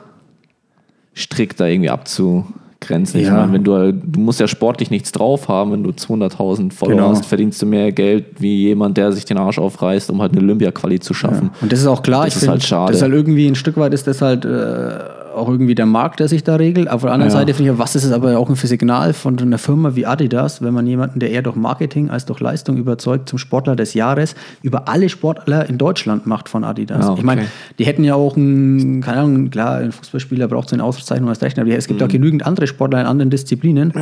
[1.16, 3.20] strikt da irgendwie abzugrenzen.
[3.20, 3.34] Ich Ja.
[3.34, 6.96] meine, wenn du, halt- du musst ja sportlich nichts drauf haben, wenn du 200.000 Follower
[6.98, 7.10] Genau.
[7.10, 10.42] hast, verdienst du mehr Geld wie jemand, der sich den Arsch aufreißt, um halt eine
[10.42, 11.50] Olympia-Quali zu schaffen.
[11.62, 12.92] Und das ist auch klar, Das ich ist finde, halt schade.
[12.92, 15.00] das ist halt irgendwie ein Stück weit ist das halt äh,
[15.38, 16.89] auch irgendwie der Markt, der sich da regelt.
[16.89, 17.39] Auf der anderen Ja.
[17.39, 20.62] Seite finde ich, was ist es aber auch für Signal von einer Firma wie Adidas,
[20.62, 24.36] wenn man jemanden, der eher durch Marketing als durch Leistung überzeugt, zum Sportler des Jahres
[24.62, 27.06] über alle Sportler in Deutschland macht von Adidas.
[27.06, 27.19] Ja, okay.
[27.19, 27.45] Ich meine,
[27.80, 31.41] die hätten ja auch einen, keine Ahnung, klar, ein Fußballspieler braucht so eine Auszeichnung als
[31.41, 33.93] Rechner, aber es gibt auch genügend andere Sportler in anderen Disziplinen.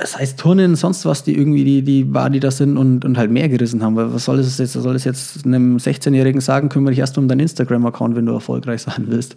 [0.00, 3.48] Das heißt Turnen, sonst was, die irgendwie die, die Adidas sind und, und halt mehr
[3.48, 3.94] gerissen haben.
[3.94, 7.28] Weil was soll es jetzt, soll es jetzt einem 16-Jährigen sagen, kümmere dich erst um
[7.28, 9.36] deinen Instagram-Account, wenn du erfolgreich sein willst.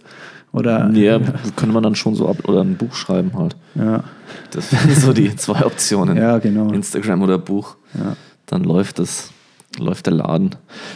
[0.52, 1.20] Oder Ja,
[1.56, 3.56] könnte man dann schon so ab oder ein Buch schreiben halt.
[3.74, 4.02] ja.
[4.50, 6.16] Das wären so die zwei Optionen.
[6.26, 6.72] Ja, genau.
[6.72, 7.76] Instagram oder Buch.
[7.94, 8.16] Ja.
[8.46, 9.30] Dann läuft das,
[9.78, 10.50] läuft der Laden.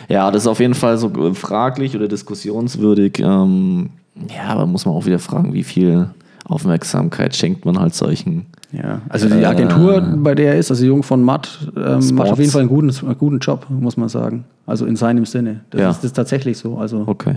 [0.08, 3.20] Ja, das ist auf jeden Fall so äh, fraglich oder diskussionswürdig.
[3.20, 3.90] Ähm,
[4.28, 6.10] ja, aber muss man auch wieder fragen, wie viel
[6.44, 8.46] Aufmerksamkeit schenkt man halt solchen.
[8.72, 12.38] Ja, also die Agentur, bei der er ist, also Jung von Matt, ähm, macht auf
[12.38, 14.44] jeden Fall einen guten, einen guten Job, muss man sagen.
[14.66, 15.60] Also in seinem Sinne.
[15.70, 15.90] Das, Ja.
[15.90, 16.78] ist, das ist tatsächlich so.
[16.78, 17.36] Also Okay.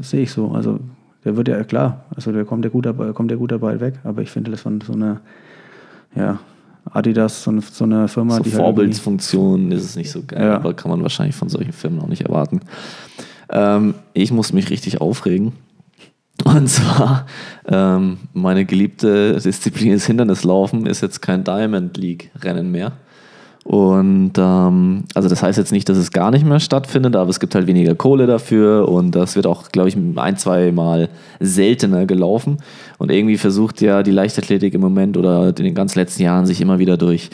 [0.00, 0.50] sehe ich so.
[0.50, 0.80] Also
[1.24, 3.94] der wird ja klar, also der kommt ja gut dabei, kommt ja gut dabei weg.
[4.04, 5.20] Aber ich finde das von so einer,
[6.16, 6.38] ja,
[6.90, 10.42] Adidas, so eine, so eine Firma, So die halt Vorbildsfunktion ist es nicht so geil,
[10.48, 10.56] Ja.
[10.56, 12.60] aber kann man wahrscheinlich von solchen Firmen auch nicht erwarten.
[13.50, 15.52] Ähm, ich muss mich richtig aufregen.
[16.44, 17.26] Und zwar,
[17.68, 22.92] ähm, meine geliebte Disziplin ist Hindernislaufen, ist jetzt kein Diamond League-Rennen mehr.
[23.64, 27.40] Und ähm, also das heißt jetzt nicht, dass es gar nicht mehr stattfindet, aber es
[27.40, 32.06] gibt halt weniger Kohle dafür und das wird auch, glaube ich, ein, zwei Mal seltener
[32.06, 32.56] gelaufen.
[32.98, 36.60] Und irgendwie versucht ja die Leichtathletik im Moment oder in den ganz letzten Jahren sich
[36.60, 37.30] immer wieder durch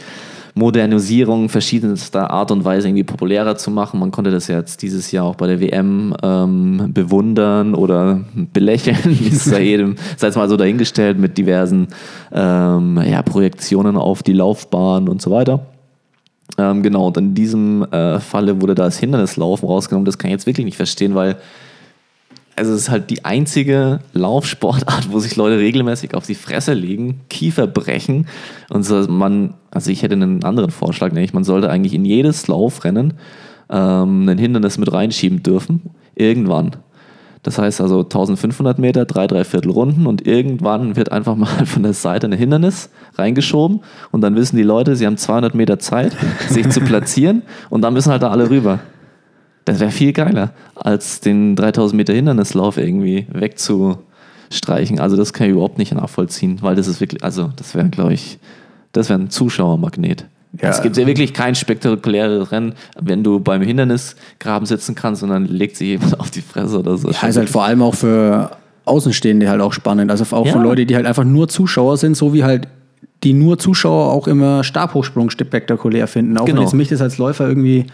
[0.57, 4.01] Modernisierung verschiedenster Art und Weise irgendwie populärer zu machen.
[4.01, 8.23] Man konnte das ja jetzt dieses Jahr auch bei der WM ähm, bewundern oder
[8.55, 11.89] belächeln, wie es sei jedem, sei es mal so dahingestellt, mit diversen
[12.33, 15.67] ähm, ja, Projektionen auf die Laufbahn und so weiter.
[16.57, 20.07] Ähm, genau, und in diesem äh, Falle wurde da das Hindernislaufen rausgenommen.
[20.07, 21.37] Das kann ich jetzt wirklich nicht verstehen, weil
[22.57, 27.21] also es ist halt die einzige Laufsportart, wo sich Leute regelmäßig auf die Fresse legen,
[27.29, 28.27] Kiefer brechen
[28.71, 32.49] und so man, also ich hätte einen anderen Vorschlag, nämlich man sollte eigentlich in jedes
[32.49, 33.15] Laufrennen
[33.69, 35.83] ähm, ein Hindernis mit reinschieben dürfen,
[36.15, 36.77] irgendwann.
[37.43, 41.83] Das heißt also 1500 Meter, drei, drei Viertel Runden und irgendwann wird einfach mal von
[41.83, 46.17] der Seite ein Hindernis reingeschoben und dann wissen die Leute, sie haben 200 Meter Zeit,
[46.49, 48.81] sich zu platzieren und dann müssen halt da alle rüber.
[49.67, 55.01] Das wäre viel geiler, als den 3000 Meter Hindernislauf irgendwie wegzustreichen.
[55.01, 58.15] Also das kann ich überhaupt nicht nachvollziehen, weil das ist wirklich, also das wäre, glaube
[58.15, 58.39] ich,
[58.93, 60.25] das wäre ein Zuschauermagnet.
[60.63, 60.71] Ja.
[60.71, 65.45] Es gibt ja wirklich kein spektakuläres Rennen, wenn du beim Hindernisgraben sitzen kannst und dann
[65.47, 67.11] legt sich jemand auf die Fresse oder so.
[67.11, 68.53] Ja, ist halt vor allem auch für
[68.87, 70.11] Außenstehende halt auch spannend.
[70.11, 70.53] Also auch Ja.
[70.53, 72.69] von Leuten, die halt einfach nur Zuschauer sind, so wie halt
[73.25, 76.39] die nur Zuschauer auch immer Stabhochsprung spektakulär finden.
[76.39, 76.59] Auch Genau.
[76.59, 77.87] wenn jetzt mich das als Läufer irgendwie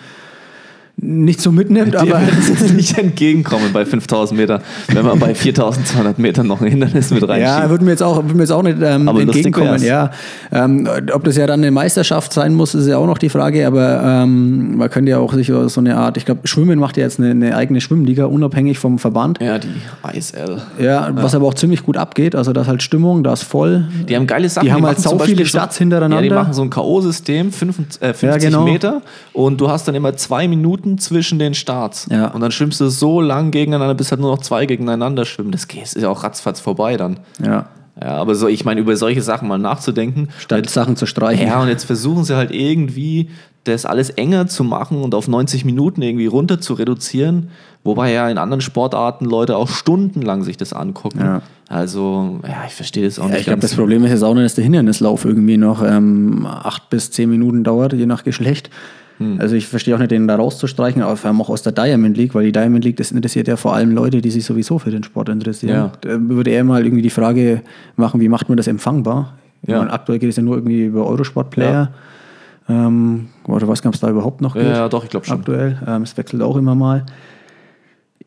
[0.97, 5.35] nicht so mitnimmt, aber wird es jetzt nicht entgegenkommen bei 5000 Metern, wenn man bei
[5.35, 7.71] 4200 Metern noch ein Hindernis mit ja, reinschiebt.
[7.71, 9.83] würde mir jetzt auch, würde mir jetzt auch nicht ähm, entgegenkommen.
[9.83, 10.11] Ja,
[10.53, 13.67] ähm, ob das ja dann eine Meisterschaft sein muss, ist ja auch noch die Frage.
[13.67, 17.03] Aber ähm, man könnte ja auch sich so eine Art, ich glaube, Schwimmen macht ja
[17.05, 19.41] jetzt eine, eine eigene Schwimmliga, unabhängig vom Verband.
[19.41, 19.69] ja, die
[20.17, 20.63] ISL.
[20.79, 22.37] Ja, was aber auch ziemlich gut abgeht.
[22.37, 23.87] Also das ist halt Stimmung, da ist voll.
[24.09, 24.67] Die haben geile Sachen.
[24.67, 26.17] Die haben halt sau viele Starts hintereinander.
[26.17, 28.65] Ja, die machen so ein K.O.-System, 50, äh, 50 Ja, genau.
[28.65, 29.03] Meter.
[29.33, 32.07] Und du hast dann immer zwei Minuten zwischen den Starts.
[32.11, 32.29] Ja.
[32.29, 35.51] Und dann schwimmst du so lang gegeneinander, bis halt nur noch zwei gegeneinander schwimmen.
[35.53, 37.19] Das geht- ist ja auch ratzfatz vorbei dann.
[37.45, 37.67] Ja,
[38.01, 40.29] Ja, aber so, ich meine, über solche Sachen mal nachzudenken.
[40.39, 41.47] statt Sachen zu streichen.
[41.47, 43.29] Ja, und jetzt versuchen sie halt irgendwie,
[43.65, 47.51] das alles enger zu machen und auf 90 Minuten irgendwie runter zu reduzieren.
[47.85, 51.21] Wobei ja in anderen Sportarten Leute auch stundenlang sich das angucken.
[51.21, 51.43] Ja.
[51.69, 54.35] Also, ja, ich verstehe das auch Ja, nicht ich glaube, das Problem ist jetzt auch
[54.35, 58.69] nicht, dass der Hindernislauf irgendwie noch ähm, acht bis zehn Minuten dauert, je nach Geschlecht.
[59.23, 59.41] Hm.
[59.41, 62.17] Also ich verstehe auch nicht, den da rauszustreichen, aber vor allem auch aus der Diamond
[62.17, 64.91] League, weil die Diamond League, das interessiert ja vor allem Leute, die sich sowieso für
[64.91, 65.75] den Sport interessieren.
[65.75, 65.93] Ja.
[66.01, 67.63] Da würde er mal irgendwie die Frage
[67.97, 69.35] machen, wie macht man das empfangbar?
[69.67, 69.79] Ja.
[69.79, 71.93] meine, aktuell geht es ja nur irgendwie über Eurosport-Player.
[72.69, 74.57] Ähm, oder was gab es da überhaupt noch?
[74.57, 75.39] Ja, ja, doch, ich glaube schon.
[75.39, 75.79] Aktuell.
[75.87, 77.05] Ähm, es wechselt auch immer mal.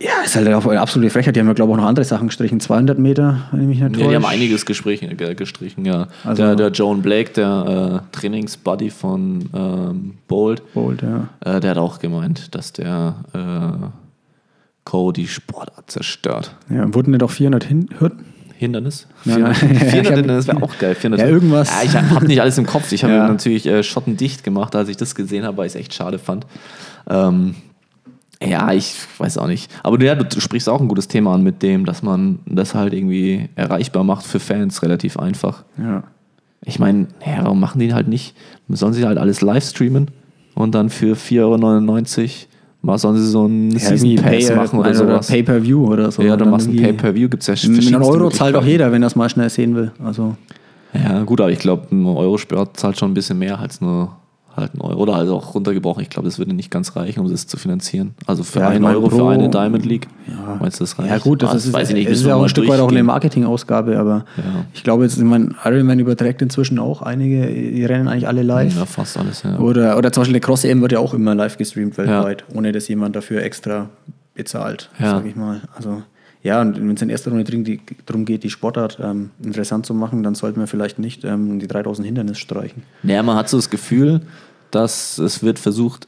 [0.02, 1.36] Ja, ist halt auch eine absolute Frechheit.
[1.36, 2.60] Die haben ja, glaube ich, auch noch andere Sachen gestrichen.
[2.60, 6.08] 200 Meter, wenn ich mich nicht Ja, die haben einiges gestrichen, äh, gestrichen ja.
[6.24, 11.30] Also- der, der Joan Blake, der äh, Trainingsbuddy von ähm, Bolt, Bolt, ja.
[11.39, 13.86] äh, der hat auch gemeint, dass der äh,
[14.84, 15.12] Co.
[15.12, 16.56] die Sportart zerstört.
[16.70, 16.93] ja.
[16.93, 18.26] Wurden nicht auch 400 Hin Hürden?
[18.58, 19.08] Hindernis?
[19.26, 19.54] Nein, nein.
[19.56, 20.96] 400 Ich hab- Hindernis wäre auch geil.
[20.96, 21.70] 400 Ja, irgendwas.
[21.70, 22.91] Ja, ich habe nicht alles im Kopf.
[22.91, 23.28] Ich habe Ja.
[23.28, 26.46] natürlich äh, schottendicht gemacht, als ich das gesehen habe, weil ich es echt schade fand.
[27.10, 27.56] Ähm,
[28.46, 29.72] ja, ich weiß auch nicht.
[29.84, 32.76] Aber du, ja, du sprichst auch ein gutes Thema an mit dem, dass man das
[32.76, 35.64] halt irgendwie erreichbar macht für Fans relativ einfach.
[35.78, 36.04] Ja.
[36.64, 38.36] Ich meine, ja, warum machen die halt nicht?
[38.70, 40.10] Sollen sie halt alles live streamen
[40.56, 42.28] und dann für 4,99 Euro
[42.82, 45.28] mal sollen sie so einen Season Pass machen oder sowas?
[45.28, 46.22] Pay-Per-View oder so.
[46.22, 48.91] ja, dann machst du ein Pay-Per-View, gibt es ja Einen verschiedenste Euro zahlt auch jeder,
[48.91, 49.91] wenn es mal schnell sehen will.
[50.04, 50.36] Also,
[50.93, 54.16] Ja, gut, aber ich glaube, ein Euro-Sport zahlt schon ein bisschen mehr als nur
[54.58, 55.01] halt ein Euro.
[55.01, 56.01] Oder also auch runtergebrochen.
[56.03, 58.14] Ich glaube, das würde nicht ganz reichen, um das zu finanzieren.
[58.26, 60.08] Also für Ja, ich einen mein, Euro für pro- eine Diamond League.
[60.28, 60.58] Ja.
[60.60, 61.10] Meinst du, das reicht?
[61.10, 62.08] ja gut, das Ah, ist, weiß ich nicht.
[62.10, 63.03] ist ja auch ein Stück weit auch eine.
[63.03, 64.43] Marketingausgabe, aber Ja.
[64.74, 68.76] ich glaube jetzt, ich meine, Ironman überträgt inzwischen auch einige, die rennen eigentlich alle live.
[68.76, 69.58] Ja, fast alles, ja.
[69.60, 72.88] Oder, oder zum Beispiel eine Cross-EM wird ja auch immer live gestreamt weltweit, ohne dass
[72.88, 73.89] jemand dafür extra
[74.34, 75.12] bezahlt, Ja.
[75.12, 75.62] sag ich mal.
[75.76, 76.01] Also
[76.46, 80.22] ja, und wenn es in erster Runde darum geht, die Sportart ähm, interessant zu machen,
[80.22, 82.84] dann sollten wir vielleicht nicht ähm, die 3000 Hindernis streichen.
[83.02, 84.22] Naja, man hat so das Gefühl,
[84.70, 86.08] dass es wird versucht,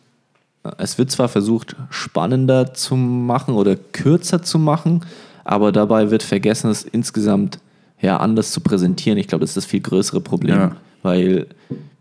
[0.77, 5.01] es wird zwar versucht, spannender zu machen oder kürzer zu machen,
[5.43, 7.57] aber dabei wird vergessen, es insgesamt
[7.99, 9.17] ja anders zu präsentieren.
[9.17, 10.75] Ich glaube, das ist das viel größere Problem, Ja.
[11.01, 11.47] weil,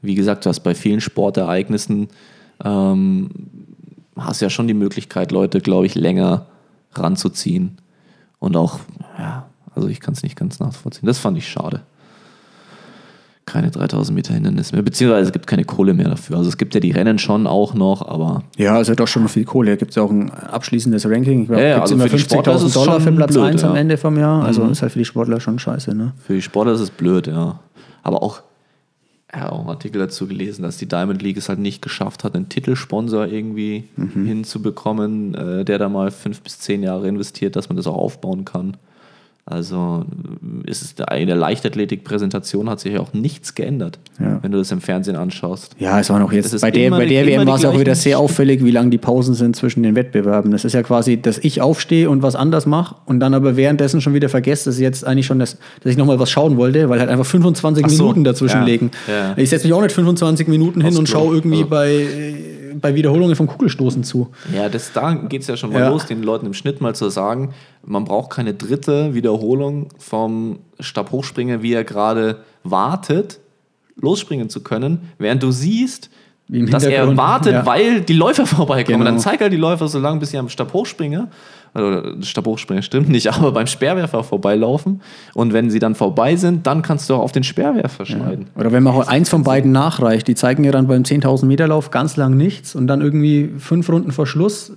[0.02, 2.08] wie gesagt, du hast bei vielen Sportereignissen
[2.62, 3.30] ähm,
[4.14, 6.44] hast ja schon die Möglichkeit, Leute, glaube ich, länger
[6.92, 7.78] ranzuziehen
[8.38, 8.78] und auch,
[9.18, 11.06] ja, also ich kann es nicht ganz nachvollziehen.
[11.06, 11.82] Das fand ich schade
[13.46, 16.36] keine 3000 Meter Hindernis mehr, beziehungsweise es gibt keine Kohle mehr dafür.
[16.36, 19.22] Also es gibt ja die Rennen schon auch noch, aber Ja, es hat doch schon
[19.22, 19.70] noch viel Kohle.
[19.70, 21.42] Da gibt es ja auch ein abschließendes Ranking.
[21.42, 23.32] Ich glaube, Ja, ja, also immer für die Sportler ist 50.000 es Dollar für Platz
[23.34, 23.80] blöd, 1 am ja.
[23.80, 24.44] Ende vom Jahr.
[24.44, 24.72] Also Mhm.
[24.72, 25.94] ist halt für die Sportler schon scheiße.
[25.94, 26.12] Ne?
[26.26, 27.60] für die Sportler ist es blöd, ja.
[28.02, 28.42] Aber auch,
[29.36, 32.34] ja, auch einen Artikel dazu gelesen, dass die Diamond League es halt nicht geschafft hat,
[32.34, 34.24] einen Titelsponsor irgendwie Mhm.
[34.26, 38.44] hinzubekommen, äh, der da mal fünf bis zehn Jahre investiert, dass man das auch aufbauen
[38.46, 38.76] kann.
[39.48, 40.04] Also
[40.66, 44.40] äh, ist es in der Leichtathletik-Präsentation hat sich ja auch nichts geändert, Ja.
[44.42, 45.76] wenn du das im Fernsehen anschaust.
[45.78, 48.18] Ja, es war noch jetzt bei der, bei der WM war es auch wieder sehr
[48.18, 50.50] auffällig, wie lang die Pausen sind zwischen den Wettbewerben.
[50.50, 54.00] Das ist ja quasi, dass ich aufstehe und was anders mache und dann aber währenddessen
[54.00, 56.88] schon wieder vergesse, dass ich jetzt eigentlich schon das, dass ich nochmal was schauen wollte,
[56.88, 58.90] weil halt einfach 25 Ach so, Minuten dazwischen ja, liegen.
[59.06, 59.34] ja.
[59.36, 61.68] Ich setze mich auch nicht 25 Minuten hin Aufs und schaue irgendwie Also.
[61.68, 64.28] bei, äh, bei Wiederholungen vom Kugelstoßen zu.
[64.54, 65.88] Ja, das, da geht es ja schon mal Ja.
[65.88, 67.52] los, den Leuten im Schnitt mal zu sagen,
[67.84, 73.40] man braucht keine dritte Wiederholung vom Stabhochspringer, wie er gerade wartet,
[74.00, 76.10] losspringen zu können, während du siehst,
[76.48, 77.66] dass er wartet, ja.
[77.66, 79.00] weil die Läufer vorbeikommen.
[79.00, 79.10] Genau.
[79.10, 81.28] Dann zeig halt die Läufer so lange, bis sie am Stabhochspringer,
[81.74, 85.00] oder Stabhochspringer stimmt nicht, aber beim Speerwerfer vorbeilaufen.
[85.34, 88.46] Und wenn sie dann vorbei sind, dann kannst du auch auf den Speerwerfer schneiden.
[88.56, 91.66] Oder wenn man auch eins von beiden nachreicht, die zeigen ja dann beim 10.000 Meter
[91.68, 94.72] Lauf ganz lang nichts und dann irgendwie fünf Runden vor Schluss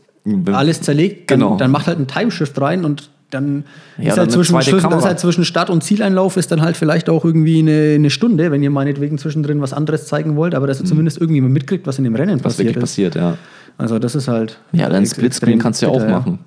[0.51, 1.57] alles zerlegt, dann, Genau.
[1.57, 3.63] dann macht halt ein Timeshift rein und dann
[3.99, 7.09] Ja, ist halt zwischen, dann ist halt zwischen Start- und Zieleinlauf ist dann halt vielleicht
[7.09, 10.79] auch irgendwie eine, eine Stunde, wenn ihr meinetwegen zwischendrin was anderes zeigen wollt, aber dass
[10.81, 12.43] ihr zumindest irgendwie mal mitkriegt, was in dem Rennen Mhm.
[12.43, 12.89] Was passiert wirklich ist.
[12.91, 13.37] passiert, ja.
[13.77, 14.59] Also das ist halt.
[14.71, 16.39] Ja, dann Splitscreen kannst du ja auch machen.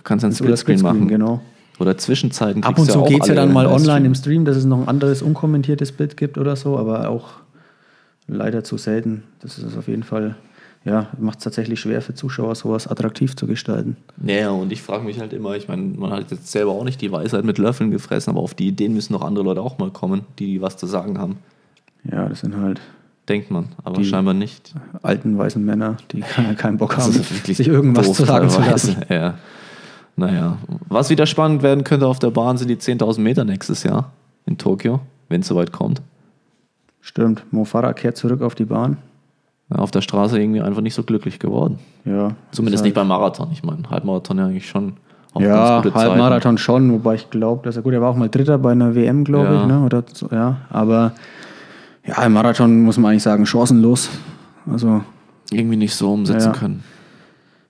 [0.00, 1.08] Du kannst einen Splitscreen machen.
[1.08, 1.40] genau.
[1.78, 4.64] Oder Zwischenzeiten Ab und zu geht es ja dann mal online im Stream, dass es
[4.64, 7.28] noch ein anderes unkommentiertes Bild gibt oder so, aber auch
[8.26, 9.22] leider zu selten.
[9.40, 10.36] Das ist auf jeden Fall,
[10.84, 13.96] ja, macht es tatsächlich schwer für Zuschauer, sowas attraktiv zu gestalten.
[14.24, 17.00] Ja, und ich frage mich halt immer, ich meine, man hat jetzt selber auch nicht
[17.00, 19.90] die Weisheit mit Löffeln gefressen, aber auf die Ideen müssen noch andere Leute auch mal
[19.90, 21.38] kommen, die, was zu sagen haben.
[22.10, 22.80] Ja, das sind halt
[23.28, 24.74] Denkt man, aber Die- scheinbar nicht.
[25.02, 28.96] alten weißen Männer, die ke- keinen Bock haben, sich irgendwas doof zu sagen zu lassen.
[29.08, 29.34] Ja.
[30.16, 30.58] Naja,
[30.88, 34.10] was wieder spannend werden könnte auf der Bahn sind die 10.000 Meter nächstes Jahr
[34.46, 36.02] in Tokio, wenn es soweit kommt.
[37.00, 38.98] Stimmt, Mo Farah kehrt zurück auf die Bahn.
[39.70, 41.78] Ja, auf der Straße irgendwie einfach nicht so glücklich geworden.
[42.04, 43.48] Ja, Zumindest nicht halt, beim Marathon.
[43.52, 44.94] Ich meine, Halbmarathon ja eigentlich schon
[45.32, 46.10] auch Ja, ganz gute Zeiten.
[46.10, 48.94] Halbmarathon schon, wobei ich glaube, dass er gut, er war auch mal Dritter bei einer
[48.94, 49.60] WM, glaube Ja.
[49.62, 49.80] ich, ne?
[49.84, 51.12] Oder so, ja, aber
[52.04, 54.10] ja, im Marathon muss man eigentlich sagen, chancenlos.
[54.70, 55.02] Also
[55.52, 56.58] Irgendwie nicht so umsetzen Ja.
[56.58, 56.82] können.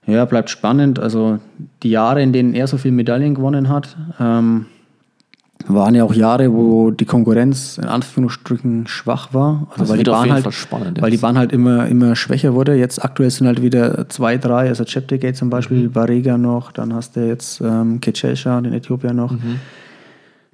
[0.07, 0.99] Ja, bleibt spannend.
[0.99, 1.39] Also
[1.83, 4.65] die Jahre, in denen er so viele Medaillen gewonnen hat, ähm,
[5.67, 9.67] waren ja auch Jahre, wo die Konkurrenz in Anführungsstrichen schwach war.
[9.69, 10.45] Also Das weil die Bahn halt,
[11.01, 11.17] weil die.
[11.17, 12.73] Bahn halt immer, immer schwächer wurde.
[12.73, 15.91] Jetzt aktuell sind halt wieder zwei, drei, also Cheptegei zum Beispiel, Mhm.
[15.91, 19.59] Barega noch, dann hast du jetzt ähm, Kechesha, den Äthiopier noch, Mhm.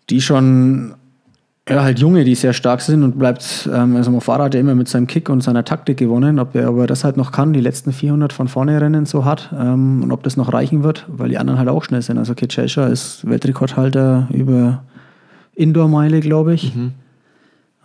[0.10, 0.94] die schon
[1.70, 4.74] Ja, halt Junge, die sehr stark sind und bleibt, ähm, also Mofara hat ja immer
[4.76, 7.52] mit seinem Kick und seiner Taktik gewonnen, ob er, ob er das halt noch kann,
[7.52, 11.06] die letzten 400 von vorne rennen so hat ähm, und ob das noch reichen wird,
[11.10, 12.18] weil die anderen halt auch schnell sind.
[12.18, 14.84] Also Kitchesha ist Weltrekordhalter über
[15.56, 16.74] Indoor-Meile, glaube ich.
[16.74, 16.92] Mhm.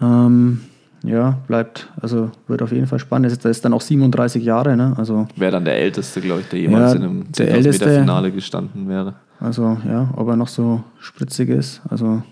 [0.01, 0.61] Ähm,
[1.05, 3.27] ja, bleibt, also wird auf jeden Fall spannend.
[3.27, 4.95] Er ist, ist dann auch 37 Jahre, ne?
[4.97, 7.87] Also, Wäre dann der Älteste, glaube ich, der jemals Ja, in einem der 10.000 Älteste.
[7.87, 9.15] Meter Finale gestanden wäre.
[9.41, 11.83] also ja, ob er noch so spritzig ist.
[11.89, 12.23] Also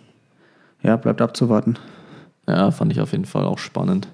[0.83, 1.77] ja, bleibt abzuwarten.
[2.49, 4.09] Ja, fand ich auf jeden Fall auch spannend.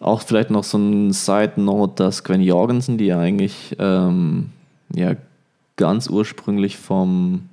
[0.00, 4.50] Auch vielleicht noch so ein Side-Note, dass Gwen Jorgensen, die ja eigentlich ähm,
[4.94, 5.14] ja,
[5.76, 7.48] ganz ursprünglich vom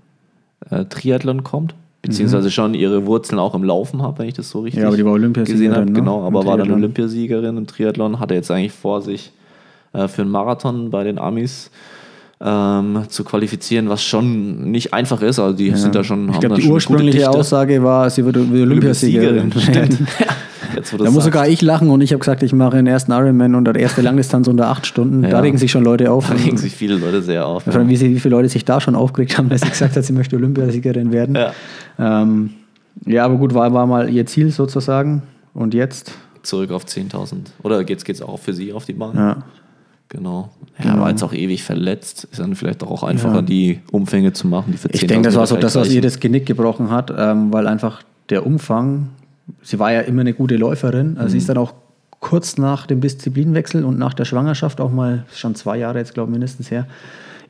[0.69, 4.59] äh, Triathlon kommt, beziehungsweise schon ihre Wurzeln auch im Laufen hat, wenn ich das so
[4.61, 4.82] richtig Mhm.
[4.84, 5.86] Ja, aber die war Olympiasiegerin, gesehen habe.
[5.91, 5.99] ne?
[5.99, 6.71] Genau, aber war dann.
[6.71, 9.32] Olympiasiegerin im Triathlon, hatte jetzt eigentlich vor, sich
[9.93, 11.71] äh, für einen Marathon bei den Amis
[12.41, 15.39] ähm, zu qualifizieren, was schon nicht einfach ist.
[15.39, 16.29] Also die sind da schon.
[16.29, 17.29] Ich glaube, da die ursprüngliche.
[17.29, 19.51] Aussage war, sie wird Olympiasiegerin.
[19.57, 19.99] Stimmt.
[20.75, 21.23] Jetzt, Da muss sagst.
[21.25, 24.01] sogar ich lachen und ich habe gesagt, ich mache den ersten Ironman und der erste
[24.01, 25.21] Langdistanz unter acht Stunden.
[25.21, 25.39] Da Ja.
[25.39, 26.27] regen sich schon Leute auf.
[26.27, 27.65] Da regen sich viele Leute sehr auf.
[27.67, 30.11] Allem, wie, wie viele Leute sich da schon aufgeregt haben, dass sie gesagt hat, sie
[30.11, 31.36] möchte Olympiasiegerin werden.
[31.36, 31.53] Ja.
[31.97, 32.49] Ähm,
[33.05, 35.23] ja, aber gut, war, war mal ihr Ziel sozusagen.
[35.53, 36.11] Und jetzt,
[36.43, 37.38] Zurück auf 10.000.
[37.63, 39.15] Oder geht's, geht's auch für sie auf die Bahn?
[39.15, 39.38] ja,
[40.16, 40.49] Genau.
[40.84, 42.26] Ja, war jetzt auch ewig verletzt.
[42.32, 43.41] Ist dann vielleicht auch einfacher, Ja.
[43.41, 46.01] die Umfänge zu machen, die für ich 10.000 denke, das war so das, was ihr
[46.01, 49.09] das Genick gebrochen hat, ähm, weil einfach der Umfang,
[49.61, 51.18] sie war ja immer eine gute Läuferin.
[51.18, 51.39] Also sie Mhm.
[51.39, 51.74] ist dann auch
[52.20, 56.30] kurz nach dem Disziplinwechsel und nach der Schwangerschaft auch mal, schon zwei Jahre jetzt, glaube
[56.30, 56.88] ich, mindestens her,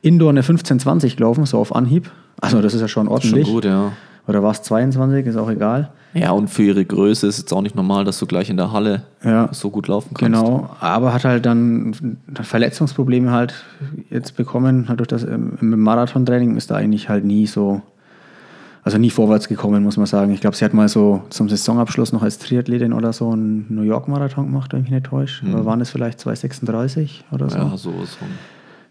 [0.02, 2.10] Indoor eine 15-20 gelaufen, so auf Anhieb.
[2.40, 3.22] Also das ist ja schon reichen.
[3.30, 3.54] Schon ordentlich.
[3.54, 3.92] gut, ja.
[4.28, 5.90] Oder war es 22, ist auch egal.
[6.12, 8.72] Ja, und für ihre Größe ist es auch nicht normal, dass du gleich in der
[8.72, 9.48] Halle Ja.
[9.52, 10.40] so gut laufen kannst.
[10.40, 11.94] Genau, aber hat halt dann
[12.34, 13.54] Verletzungsprobleme halt
[14.10, 17.82] jetzt bekommen, halt durch das ähm, im Marathontraining ist da eigentlich halt nie so,
[18.82, 20.32] also nie vorwärts gekommen, muss man sagen.
[20.32, 23.82] Ich glaube, sie hat mal so zum Saisonabschluss noch als Triathletin oder so einen New
[23.82, 25.46] York Marathon gemacht, wenn ich mich nicht täusche.
[25.46, 27.58] Aber waren es vielleicht 2,36 oder so?
[27.58, 28.16] Ja, so, so.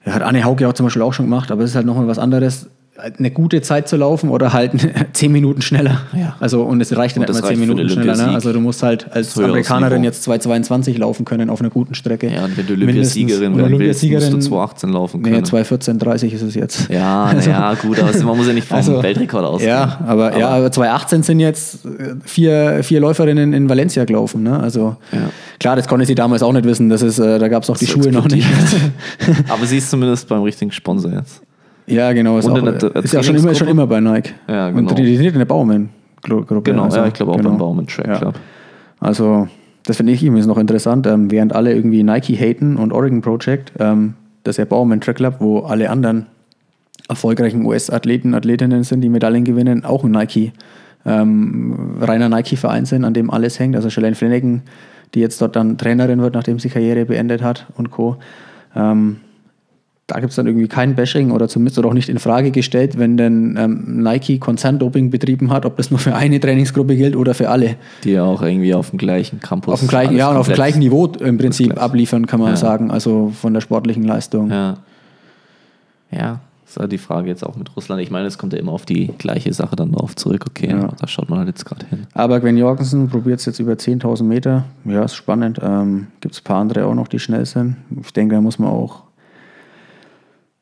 [0.05, 2.07] Ja, hat Anne Hauke auch zum Beispiel auch schon gemacht, aber es ist halt nochmal
[2.07, 2.69] was anderes,
[3.17, 4.71] eine gute Zeit zu laufen oder halt
[5.13, 6.01] zehn Minuten schneller.
[6.17, 6.35] Ja.
[6.39, 8.15] Also und es reicht das mal reicht zehn Minuten schneller.
[8.15, 8.29] Ne?
[8.29, 10.05] Also du musst halt als Amerikanerin Niveau.
[10.05, 12.29] jetzt 2,22 laufen können auf einer guten Strecke.
[12.31, 12.73] Ja, und wenn du.
[12.73, 15.45] Olympiasiegerin werden willst, musst du Olympiasiegerin- 2,18 laufen Nee, können.
[15.45, 16.89] 2,14,30 ist es jetzt.
[16.89, 19.61] ja, naja, gut, aber man muss ja nicht vom Also, Weltrekord aus.
[19.61, 24.43] Ja, aber, ja, aber 2018 sind jetzt äh, vier, vier Läuferinnen in Valencia gelaufen.
[24.43, 24.57] Ne?
[24.59, 25.29] Also Ja.
[25.59, 26.89] klar, das konnte sie damals auch nicht wissen.
[26.89, 28.47] Das ist, äh, da gab es auch die So Schuhe noch nicht.
[29.49, 31.41] Aber sie ist zumindest beim richtigen Sponsor jetzt.
[31.87, 32.37] Ja, genau.
[32.37, 34.33] Ist, Und auch, der ist ja schon immer, schon immer bei Nike.
[34.47, 34.93] Ja, Und genau.
[34.93, 36.61] die trainiert in der Baumann-Gruppe.
[36.63, 37.49] Genau, also, ja, ich glaube auch genau.
[37.49, 38.17] beim Baumann Track Ja.
[38.17, 38.35] Club.
[38.99, 39.47] Also,
[39.85, 43.71] das finde ich übrigens noch interessant, ähm, während alle irgendwie Nike haten und Oregon Project,
[43.79, 46.25] ähm, das ist ja Baumann Track Club, wo alle anderen
[47.07, 50.53] erfolgreichen US-Athleten, Athletinnen sind, die Medaillen gewinnen, auch ein Nike,
[51.05, 53.75] ähm, reiner Nike-Verein sind, an dem alles hängt.
[53.75, 54.63] Also Shalane Flanagan,
[55.13, 58.17] die jetzt dort dann Trainerin wird, nachdem sie Karriere beendet hat und Co.
[58.75, 59.17] Ähm,
[60.07, 62.99] da gibt es dann irgendwie kein Bashing oder zumindest oder auch nicht in Frage gestellt,
[62.99, 67.33] wenn denn ähm, Nike Konzerndoping betrieben hat, ob das nur für eine Trainingsgruppe gilt oder
[67.33, 67.75] für alle.
[68.03, 69.73] Die ja auch irgendwie auf dem gleichen Campus.
[69.73, 72.55] Auf dem gleichen, ja, und auf dem gleichen Niveau im Prinzip abliefern, kann man Ja.
[72.55, 74.51] sagen, also von der sportlichen Leistung.
[74.51, 74.77] Ja.
[76.11, 78.01] Ja, ist halt die Frage jetzt auch mit Russland.
[78.01, 80.45] Ich meine, es kommt ja immer auf die gleiche Sache dann drauf zurück.
[80.47, 80.89] Okay, Ja.
[80.99, 82.05] da schaut man halt jetzt gerade hin.
[82.13, 84.65] Aber Gwen Jorgensen probiert es jetzt über 10.000 Meter.
[84.85, 85.59] Ja, ist spannend.
[85.63, 87.77] Ähm, Gibt es ein paar andere auch noch, die schnell sind.
[88.01, 89.01] Ich denke, da muss man auch,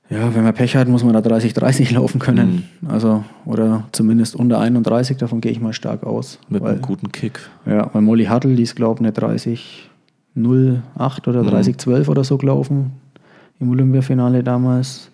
[0.09, 2.63] ja, wenn man Pech hat, muss man da 30, 30 laufen können.
[2.81, 2.89] Mhm.
[2.89, 6.39] Also, oder zumindest unter 31, davon gehe ich mal stark aus.
[6.49, 7.39] Mit weil, einem guten Kick.
[7.65, 9.89] ja, weil Molly Hattel, die ist, glaube ich, eine 30,
[10.35, 11.47] 08 oder Mhm.
[11.47, 12.91] 30, 12 oder so gelaufen
[13.59, 15.09] im Olympiafinale damals.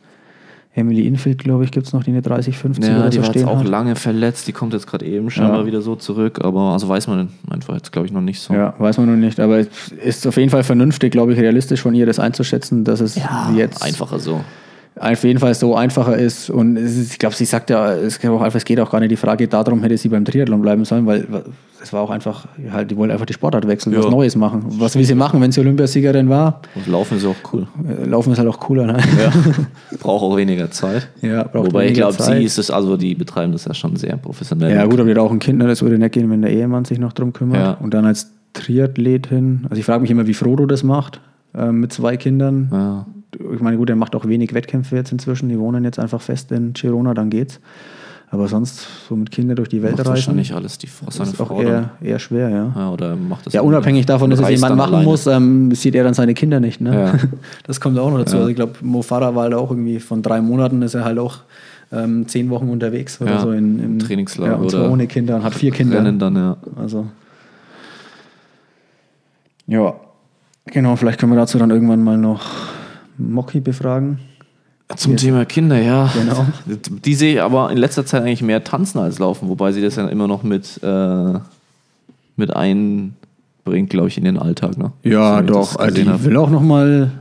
[0.76, 3.22] Emily Infield, glaube ich, gibt es noch, die eine 30, 50 Ja, oder die so
[3.24, 3.68] war jetzt stehen auch hat.
[3.68, 4.48] lange verletzt.
[4.48, 5.66] Die kommt jetzt gerade eben scheinbar Ja.
[5.66, 6.40] wieder so zurück.
[6.44, 8.54] Aber also weiß man einfach jetzt, glaube ich, noch nicht so.
[8.54, 9.68] Ja, weiß man noch nicht, aber es
[10.04, 13.20] ist auf jeden Fall vernünftig, glaube ich, realistisch von ihr das einzuschätzen, dass es
[13.56, 14.42] jetzt einfacher so.
[15.00, 16.50] Auf jeden Fall so einfacher ist.
[16.50, 19.00] Und ist, ich glaube, sie sagt ja, es geht, auch einfach, es geht auch gar
[19.00, 21.26] nicht die Frage darum, hätte sie beim Triathlon bleiben sollen, weil
[21.82, 24.00] es war auch einfach, halt, die wollte einfach die Sportart wechseln, Ja.
[24.00, 24.64] was Neues machen.
[24.80, 26.62] Was will sie machen, wenn sie Olympiasiegerin war?
[26.76, 27.68] Und Laufen ist auch cool.
[27.88, 28.86] Äh, Laufen ist halt auch cooler.
[28.86, 28.98] Ne?
[29.22, 29.32] Ja.
[30.00, 31.08] Braucht auch weniger Zeit.
[31.22, 34.18] Ja, braucht Wobei ich glaube, sie ist es, also die betreiben das ja schon sehr
[34.18, 34.76] professionell.
[34.76, 35.68] Ja, gut, aber die hat auch ein Kind, ne?
[35.68, 37.58] das würde nicht gehen, wenn der Ehemann sich noch drum kümmert.
[37.62, 37.72] Ja.
[37.74, 41.22] Und dann als Triathletin, also ich frage mich immer, wie Frodo das macht,
[41.56, 42.70] äh, mit zwei Kindern.
[42.72, 43.06] Ja.
[43.54, 45.50] Ich meine, gut, er macht auch wenig Wettkämpfe jetzt inzwischen.
[45.50, 47.60] Die wohnen jetzt einfach fest in Girona, dann geht's.
[48.32, 51.32] Aber sonst so mit Kindern durch die Welt Macht reisen, wahrscheinlich alles die Frau, seine
[51.32, 51.62] ist auch Frau.
[51.64, 52.72] eher, eher schwer, ja.
[52.76, 55.10] Ja, oder macht das Ja, unabhängig davon, dass es jemand machen alleine.
[55.10, 56.80] muss, ähm, sieht er dann seine Kinder nicht.
[56.80, 56.94] Ne?
[56.94, 57.14] Ja.
[57.66, 58.38] Das kommt auch noch dazu.
[58.38, 61.18] Also ich glaube, Mo Farah war halt auch irgendwie von drei Monaten, ist er halt
[61.18, 61.40] auch
[61.92, 65.08] ähm, zehn Wochen unterwegs oder Ja, so in, im Trainingslager ja, und zwar oder ohne
[65.08, 65.98] Kinder und hat vier Kinder.
[65.98, 66.58] Rennen dann, ja.
[66.76, 67.08] Also.
[69.66, 69.96] Ja,
[70.66, 72.42] genau, vielleicht können wir dazu dann irgendwann mal noch
[73.20, 74.20] Mocky befragen.
[74.96, 76.10] Zum Thema Kinder, ja.
[76.14, 76.46] Genau.
[77.06, 79.98] Die sehe ich aber in letzter Zeit eigentlich mehr tanzen als laufen, wobei sie das
[79.98, 81.34] ja immer noch mit, äh,
[82.36, 84.78] mit einbringt, glaube ich, in den Alltag.
[84.80, 84.92] Ne?
[85.04, 85.76] Ja, ich doch.
[85.76, 86.24] Also hab.
[86.24, 87.12] will auch noch mal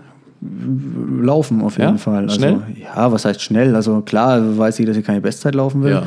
[1.20, 1.98] laufen auf jeden Ja?
[1.98, 2.24] Fall.
[2.24, 2.62] Also, Schnell?
[2.80, 3.74] Ja, was heißt schnell?
[3.74, 5.92] Also klar weiß sie, dass sie keine Bestzeit laufen will.
[5.92, 6.02] Ja.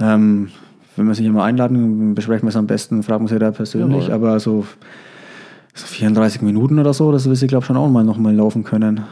[0.00, 0.48] Ähm,
[0.96, 3.50] wenn wir sie hier mal einladen, besprechen wir es am besten, fragen wir sie da
[3.50, 4.08] persönlich.
[4.08, 4.14] Jawohl.
[4.14, 4.64] Aber so,
[5.74, 8.34] so 34 Minuten oder so, das will sie, glaube ich, schon auch mal noch mal
[8.34, 9.02] laufen können.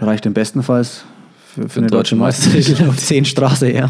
[0.00, 3.88] Reicht im besten Fall für, für eine deutsche deutschen Meisterschaft auf 10 Straße, ja.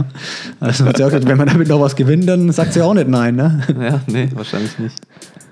[0.61, 3.37] Also sie wenn man damit noch was gewinnt, dann sagt sie auch nicht nein.
[3.37, 3.61] Ne?
[3.81, 4.97] Ja, nee, wahrscheinlich nicht.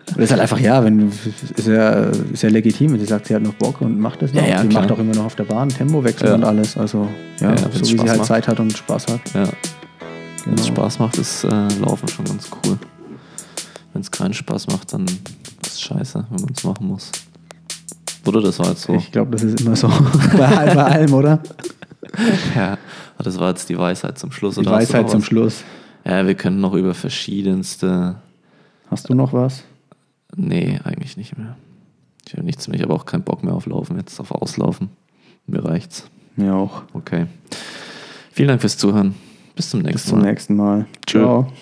[0.09, 1.11] Das ist halt einfach, ja, wenn,
[1.57, 1.91] ist, ja,
[2.33, 4.41] ist ja legitim, wenn sie sagt, sie hat noch Bock und macht das noch.
[4.41, 4.83] Ja, ja, sie klar.
[4.83, 6.35] macht auch immer noch auf der Bahn Tempowechsel Ja.
[6.37, 6.77] und alles.
[6.77, 7.09] Also,
[7.41, 8.29] ja, Ja, so wie sie Spaß halt macht.
[8.29, 9.21] Zeit hat und Spaß hat.
[9.35, 9.49] Ja.
[10.45, 10.77] Wenn es Genau.
[10.77, 11.49] Spaß macht, ist äh,
[11.81, 12.79] Laufen schon ganz cool.
[13.93, 17.11] Wenn es keinen Spaß macht, dann ist es scheiße, wenn man es machen muss.
[18.27, 18.95] Oder das war jetzt so.
[18.95, 19.89] Ich glaube, das ist immer so
[20.37, 21.41] bei, bei allem, oder?
[22.55, 22.79] Ja,
[23.19, 24.55] das war jetzt die Weisheit zum Schluss.
[24.55, 25.27] Die oder Weisheit zum was?
[25.27, 25.65] Schluss.
[26.05, 28.17] Ja, wir können noch über verschiedenste.
[28.91, 29.65] Hast du noch was?
[30.35, 31.57] Nee, eigentlich nicht mehr.
[32.27, 32.77] Ich habe nichts mehr.
[32.77, 34.91] Ich habe auch keinen Bock mehr auf Laufen, jetzt auf Auslaufen.
[35.47, 36.09] Mir reicht's.
[36.37, 36.83] Mir auch.
[36.95, 37.27] Okay.
[38.33, 39.15] Vielen Dank fürs Zuhören.
[39.55, 40.27] Bis zum nächsten Bis zum Mal.
[40.31, 40.87] nächsten Mal.
[41.07, 41.19] Tschö.
[41.21, 41.53] Ciao.